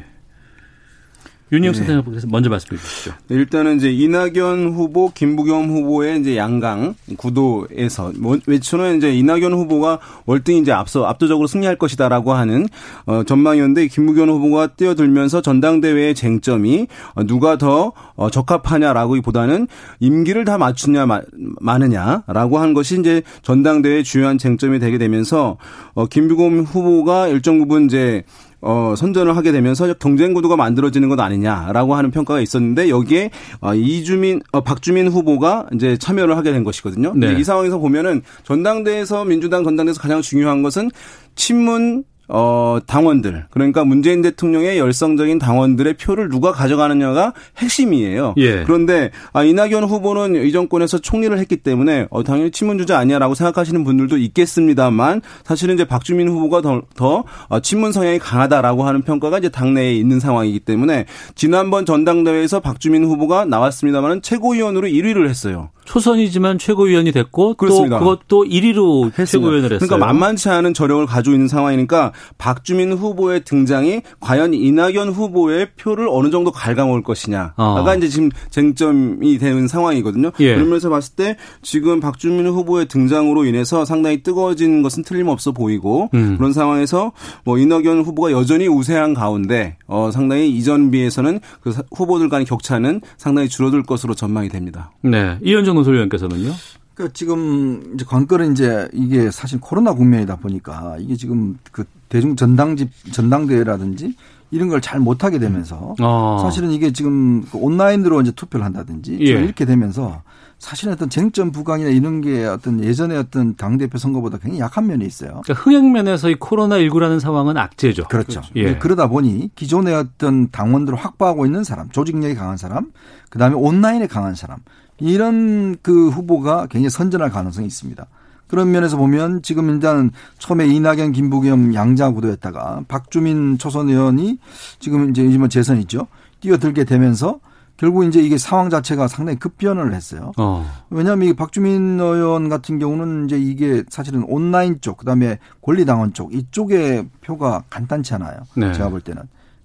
[1.52, 1.80] 윤희영 네.
[1.80, 3.14] 센터장께서 먼저 말씀해 주시죠.
[3.28, 10.00] 네, 일단은 이제 이낙연 후보, 김부겸 후보의 이제 양강 구도에서 뭐 외초는 이제 이낙연 후보가
[10.26, 12.68] 월등히 이제 앞서 압도적으로 승리할 것이다라고 하는
[13.06, 19.68] 어 전망이었는데 김부겸 후보가 뛰어들면서 전당대회의 쟁점이 어, 누가 더 어, 적합하냐라고보다는
[20.00, 21.22] 임기를 다 맞추냐 마,
[21.62, 25.58] 마느냐라고 한 것이 이제 전당대회의 주요한 쟁점이 되게 되면서
[25.94, 28.24] 어 김부겸 후보가 일정 부분 이제
[28.62, 33.30] 어, 선전을 하게 되면서 경쟁 구도가 만들어지는 것 아니냐라고 하는 평가가 있었는데 여기에
[33.62, 37.14] 어, 이주민, 어, 박주민 후보가 이제 참여를 하게 된 것이거든요.
[37.16, 37.36] 네.
[37.40, 40.90] 이 상황에서 보면은 전당대에서 민주당 전당대에서 가장 중요한 것은
[41.36, 43.46] 친문 어, 당원들.
[43.52, 48.34] 그러니까 문재인 대통령의 열성적인 당원들의 표를 누가 가져가느냐가 핵심이에요.
[48.38, 48.64] 예.
[48.64, 54.18] 그런데, 아, 이낙연 후보는 이 정권에서 총리를 했기 때문에, 어, 당연히 친문주자 아니야라고 생각하시는 분들도
[54.18, 59.94] 있겠습니다만, 사실은 이제 박주민 후보가 더, 더 어, 친문 성향이 강하다라고 하는 평가가 이제 당내에
[59.94, 61.06] 있는 상황이기 때문에,
[61.36, 65.70] 지난번 전당대회에서 박주민 후보가 나왔습니다만, 최고위원으로 1위를 했어요.
[65.86, 68.00] 초선이지만 최고위원이 됐고 그렇습니다.
[68.00, 69.80] 또 그것도 1위로 최고위원을 했어요.
[69.80, 76.30] 그러니까 만만치 않은 저력을 가지고 있는 상황이니까 박주민 후보의 등장이 과연 이낙연 후보의 표를 어느
[76.30, 77.96] 정도 갉아먹을 것이냐가 어.
[77.96, 80.32] 이제 지금 쟁점이 되는 상황이거든요.
[80.40, 80.56] 예.
[80.56, 86.36] 그러면서 봤을 때 지금 박주민 후보의 등장으로 인해서 상당히 뜨거워진 것은 틀림없어 보이고 음.
[86.38, 87.12] 그런 상황에서
[87.44, 93.02] 뭐 이낙연 후보가 여전히 우세한 가운데 어 상당히 이전 비해서는 그 사- 후보들 간의 격차는
[93.18, 94.92] 상당히 줄어들 것으로 전망이 됩니다.
[95.02, 95.38] 네.
[95.44, 96.52] 이현정 노설위원께서는요.
[96.96, 102.90] 그 지금 이제 관건은 이제 이게 사실 코로나 국면이다 보니까 이게 지금 그 대중 전당집
[103.12, 104.16] 전당대회라든지
[104.52, 106.40] 이런 걸 잘 못하게 되면서 어.
[106.42, 109.26] 사실은 이게 지금 그 온라인으로 이제 투표를 한다든지 예.
[109.26, 110.22] 이렇게 되면서
[110.58, 115.42] 사실은 어떤 쟁점 부각이나 이런 게 어떤 예전에 어떤 당대표 선거보다 굉장히 약한 면이 있어요.
[115.44, 118.06] 그러니까 흥행 면에서 이 코로나19라는 상황은 악재죠.
[118.06, 118.42] 그렇죠.
[118.56, 118.78] 예.
[118.78, 122.92] 그러다 보니 기존의 어떤 당원들을 확보하고 있는 사람, 조직력이 강한 사람,
[123.30, 124.60] 그 다음에 온라인에 강한 사람,
[125.00, 128.06] 이런 그 후보가 굉장히 선전할 가능성이 있습니다.
[128.48, 134.38] 그런 면에서 보면 지금 일단 처음에 이낙연, 김부겸 양자 구도였다가 박주민 초선 의원이
[134.80, 136.08] 지금 이제 이번 재선이죠.
[136.40, 137.40] 뛰어들게 되면서
[137.78, 140.32] 결국 이제 이게 상황 자체가 상당히 급변을 했어요.
[140.38, 140.66] 어.
[140.90, 147.06] 왜냐하면 이 박주민 의원 같은 경우는 이제 이게 사실은 온라인 쪽, 그다음에 권리당원 쪽 이쪽에
[147.22, 148.38] 표가 간단치 않아요.
[148.56, 148.72] 네.
[148.72, 149.24] 제가 볼 때는.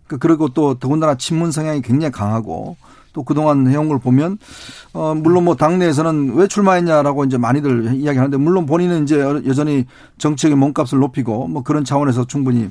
[0.08, 2.76] 그 그리고 또 더군다나 친문 성향이 굉장히 강하고
[3.12, 4.38] 또 그동안 해온 걸 보면
[4.92, 9.86] 어 물론 뭐 당내에서는 왜 출마했냐라고 이제 많이들 이야기하는데 물론 본인은 이제 여전히
[10.18, 12.70] 정치적인 몸값을 높이고 뭐 그런 차원에서 충분히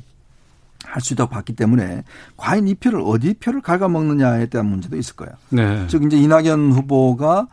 [0.86, 2.04] 할 수 있다고 봤기 때문에
[2.38, 5.34] 과연 이 표를 어디 표를 갉아먹느냐에 대한 문제도 있을 거예요.
[5.50, 5.86] 네.
[5.88, 7.48] 즉 이제 이낙연 후보가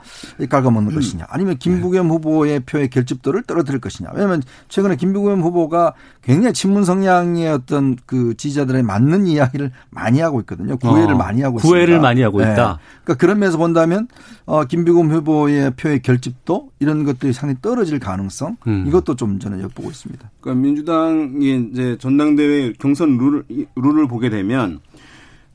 [0.48, 6.84] 갉아먹는 것이냐 아니면 김부겸 후보의 표의 결집도를 떨어뜨릴 것이냐 왜냐하면 최근에 김부겸 후보가 굉장히 친문
[6.84, 11.68] 성향의 어떤 그 지지자들의 맞는 이야기를 많이 하고 있거든요 구애를 어, 많이 하고 있습니다.
[11.76, 12.52] 구애를 많이 하고 네.
[12.52, 12.78] 있다.
[13.04, 14.08] 그러니까 그런 면에서 본다면
[14.44, 18.84] 어 김부겸 후보의 표의 결집도 이런 것들이 상당히 떨어질 가능성 음.
[18.86, 20.30] 이것도 좀 저는 엿보고 있습니다.
[20.40, 23.44] 그러니까 민주당이 이제 전당대회 경선 룰을,
[23.76, 24.80] 룰을 보게 되면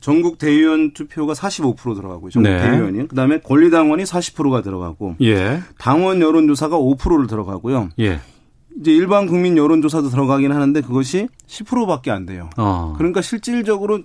[0.00, 2.58] 전국 대의원 투표가 45% 들어가고 전국 네.
[2.60, 5.62] 대의원이 그다음에 권리당원이 40%가 들어가고 예.
[5.78, 7.90] 당원 여론조사가 5%를 들어가고요.
[8.00, 8.20] 예.
[8.78, 12.50] 이제 일반 국민 여론조사도 들어가긴 하는데 그것이 10%밖에 안 돼요.
[12.56, 12.94] 어.
[12.98, 14.00] 그러니까 실질적으로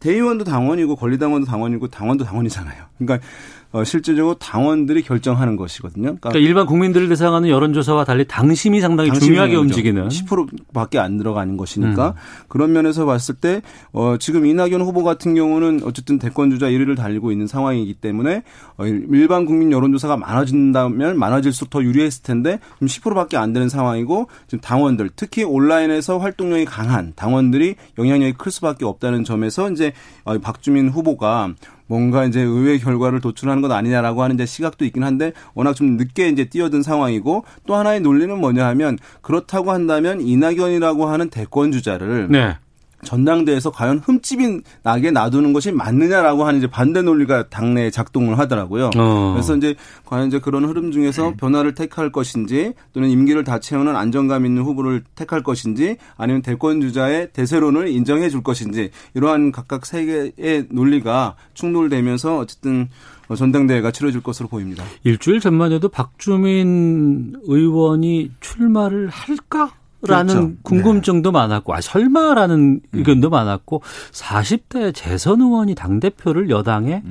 [0.00, 2.84] 대의원도 당원이고 권리당원도 당원이고 당원도 당원이잖아요.
[2.98, 3.26] 그러니까
[3.72, 6.16] 어, 실질적으로 당원들이 결정하는 것이거든요.
[6.20, 10.08] 그러니까 일반 국민들을 대상하는 여론조사와 달리 당심이 상당히 중요하게 움직이는.
[10.08, 12.14] 10%밖에 안 들어가는 것이니까
[12.48, 13.62] 그런 면에서 봤을 때
[13.92, 18.42] 어, 지금 이낙연 후보 같은 경우는 어쨌든 대권 주자 1위를 달리고 있는 상황이기 때문에
[18.76, 24.60] 어, 일반 국민 여론조사가 많아진다면 많아질수록 더 유리했을 텐데 지금 10%밖에 안 되는 상황이고 지금
[24.60, 29.92] 당원들 특히 온라인에서 활동력이 강한 당원들이 영향력이 클 수밖에 없다는 점에서 이제
[30.24, 31.54] 어, 박주민 후보가
[31.90, 36.28] 뭔가 이제 의회 결과를 도출하는 것 아니냐라고 하는 이제 시각도 있긴 한데 워낙 좀 늦게
[36.28, 42.56] 이제 뛰어든 상황이고 또 하나의 논리는 뭐냐 하면 그렇다고 한다면 이낙연이라고 하는 대권 주자를 네.
[43.04, 48.90] 전당대에서 과연 흠집이 나게 놔두는 것이 맞느냐라고 하는 이제 반대 논리가 당내에 작동을 하더라고요.
[48.96, 49.32] 어.
[49.34, 49.74] 그래서 이제
[50.04, 55.02] 과연 이제 그런 흐름 중에서 변화를 택할 것인지 또는 임기를 다 채우는 안정감 있는 후보를
[55.14, 62.38] 택할 것인지 아니면 대권 주자의 대세론을 인정해 줄 것인지 이러한 각각 세 개의 논리가 충돌되면서
[62.38, 62.88] 어쨌든
[63.34, 64.84] 전당대회가 치러질 것으로 보입니다.
[65.04, 69.72] 일주일 전만 해도 박주민 의원이 출마를 할까?
[70.02, 70.56] 라는 그렇죠.
[70.62, 73.82] 궁금증도 많았고, 아, 설마라는 의견도 많았고,
[74.12, 77.02] 40대 재선 의원이 당 대표를 여당에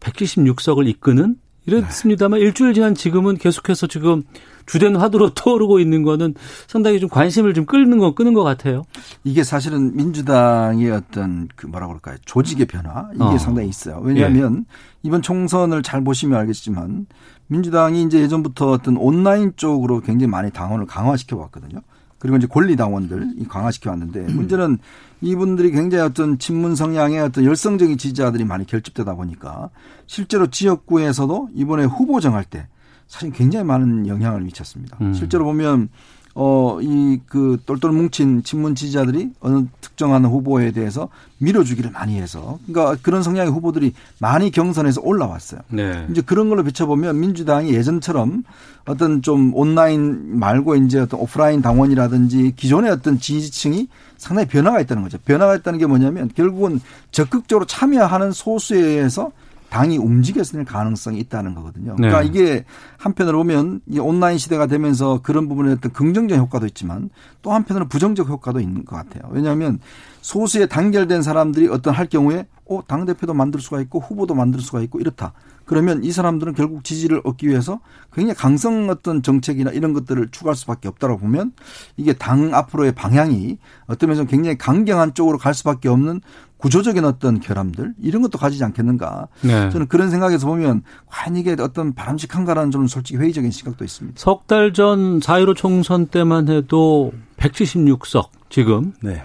[0.00, 4.24] 176석을 이끄는 이랬습니다만 일주일 지난 지금은 계속해서 지금
[4.66, 6.34] 주된 화두로 떠오르고 있는 거는
[6.66, 8.84] 상당히 좀 관심을 좀 끌는 거 끄는 것 같아요.
[9.24, 13.38] 이게 사실은 민주당의 어떤 그 뭐라 그럴까요 조직의 변화 이게 어.
[13.38, 14.00] 상당히 있어요.
[14.02, 14.64] 왜냐하면
[15.02, 17.06] 이번 총선을 잘 보시면 알겠지만
[17.46, 21.80] 민주당이 이제 예전부터 어떤 온라인 쪽으로 굉장히 많이 당원을 강화시켜 왔거든요.
[22.22, 24.78] 그리고 이제 권리 당원들 이 강화시켜 왔는데 문제는
[25.22, 29.70] 이분들이 굉장히 어떤 친문 성향의 어떤 열성적인 지지자들이 많이 결집되다 보니까
[30.06, 32.68] 실제로 지역구에서도 이번에 후보 정할 때
[33.08, 34.98] 사실 굉장히 많은 영향을 미쳤습니다.
[35.00, 35.12] 음.
[35.14, 35.88] 실제로 보면
[36.34, 41.08] 어, 이 그 똘똘 뭉친 친문 지지자들이 어느 특정한 후보에 대해서
[41.38, 45.60] 밀어주기를 많이 해서 그러니까 그런 성향의 후보들이 많이 경선에서 올라왔어요.
[45.68, 46.06] 네.
[46.10, 48.44] 이제 그런 걸로 비춰보면 민주당이 예전처럼
[48.84, 55.18] 어떤 좀 온라인 말고 이제 어떤 오프라인 당원이라든지 기존의 어떤 지지층이 상당히 변화가 있다는 거죠.
[55.24, 56.80] 변화가 있다는 게 뭐냐면 결국은
[57.10, 59.32] 적극적으로 참여하는 소수에 의해서
[59.72, 61.96] 당이 움직였을 가능성이 있다는 거거든요.
[61.96, 62.26] 그러니까 네.
[62.26, 62.64] 이게
[62.98, 67.08] 한편으로 보면 이 온라인 시대가 되면서 그런 부분에 어떤 긍정적 효과도 있지만
[67.40, 69.30] 또 한편으로 부정적 효과도 있는 것 같아요.
[69.32, 69.80] 왜냐하면
[70.20, 75.00] 소수의 단결된 사람들이 어떤 할 경우에 어, 당대표도 만들 수가 있고 후보도 만들 수가 있고
[75.00, 75.32] 이렇다.
[75.72, 77.80] 그러면 이 사람들은 결국 지지를 얻기 위해서
[78.12, 81.52] 굉장히 강성 어떤 정책이나 이런 것들을 추구할 수밖에 없다고 보면
[81.96, 86.20] 이게 당 앞으로의 방향이 어떤 면에서 굉장히 강경한 쪽으로 갈 수밖에 없는
[86.58, 89.26] 구조적인 어떤 결함들 이런 것도 가지지 않겠는가.
[89.40, 89.70] 네.
[89.70, 94.20] 저는 그런 생각에서 보면 과연 이게 어떤 바람직한가라는 좀 솔직히 회의적인 시각도 있습니다.
[94.20, 99.22] 석 달 전4.15 총선 때만 해도 176석 지금 네.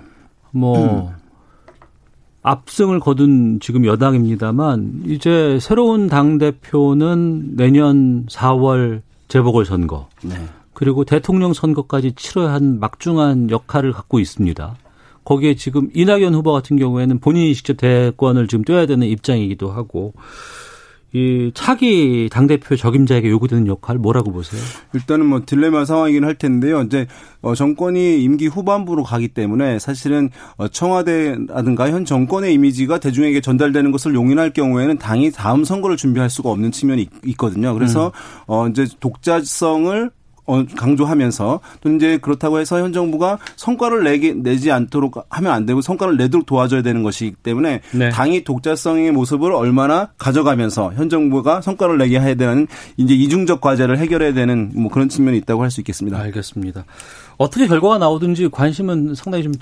[0.51, 1.26] 뭐 음.
[2.47, 10.35] 압승을 거둔 지금 여당입니다만 이제 새로운 당 대표는 내년 4월 재보궐 선거 네.
[10.73, 14.75] 그리고 대통령 선거까지 치러야 한 막중한 역할을 갖고 있습니다.
[15.25, 20.13] 거기에 지금 이낙연 후보 같은 경우에는 본인이 직접 대권을 지금 떼야 되는 입장이기도 하고
[21.13, 24.61] 이 차기 당 대표 적임자에게 요구되는 역할 뭐라고 보세요?
[24.93, 26.81] 일단은 뭐 딜레마 상황이긴 할 텐데요.
[26.81, 27.07] 이제
[27.41, 34.15] 어 정권이 임기 후반부로 가기 때문에 사실은 어 청와대라든가 현 정권의 이미지가 대중에게 전달되는 것을
[34.15, 37.73] 용인할 경우에는 당이 다음 선거를 준비할 수가 없는 측면이 있거든요.
[37.73, 38.43] 그래서 음.
[38.47, 40.11] 어 이제 독자성을 어,
[40.75, 46.17] 강조하면서 또 이제 그렇다고 해서 현 정부가 성과를 내기 내지 않도록 하면 안 되고 성과를
[46.17, 48.09] 내도록 도와줘야 되는 것이기 때문에 네.
[48.09, 52.67] 당이 독자성의 모습을 얼마나 가져가면서 현 정부가 성과를 내게 해야 되는
[52.97, 56.17] 이제 이중적 과제를 해결해야 되는 뭐 그런 측면이 있다고 할 수 있겠습니다.
[56.19, 56.85] 알겠습니다.
[57.37, 59.53] 어떻게 결과가 나오든지 관심은 상당히 좀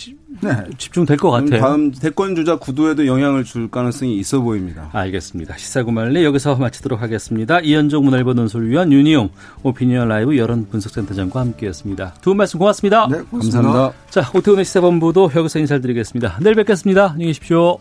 [0.41, 0.49] 네.
[0.77, 1.59] 집중될 것 같아요.
[1.61, 4.89] 다음 대권 주자 구도에도 영향을 줄 가능성이 있어 보입니다.
[4.93, 5.57] 알겠습니다.
[5.57, 7.59] 시사구말리 여기서 마치도록 하겠습니다.
[7.59, 9.29] 이현종 문화일보 논설위원 윤희용
[9.63, 12.15] 오피니언 라이브 여론 분석센터장과 함께했습니다.
[12.21, 13.07] 두 분 말씀 고맙습니다.
[13.09, 13.61] 네, 고맙습니다.
[13.61, 13.97] 감사합니다.
[14.09, 16.39] 자, 오태훈의 시사본부도 여기서 인사드리겠습니다.
[16.41, 17.11] 내일 뵙겠습니다.
[17.11, 17.77] 안녕히 계십시오.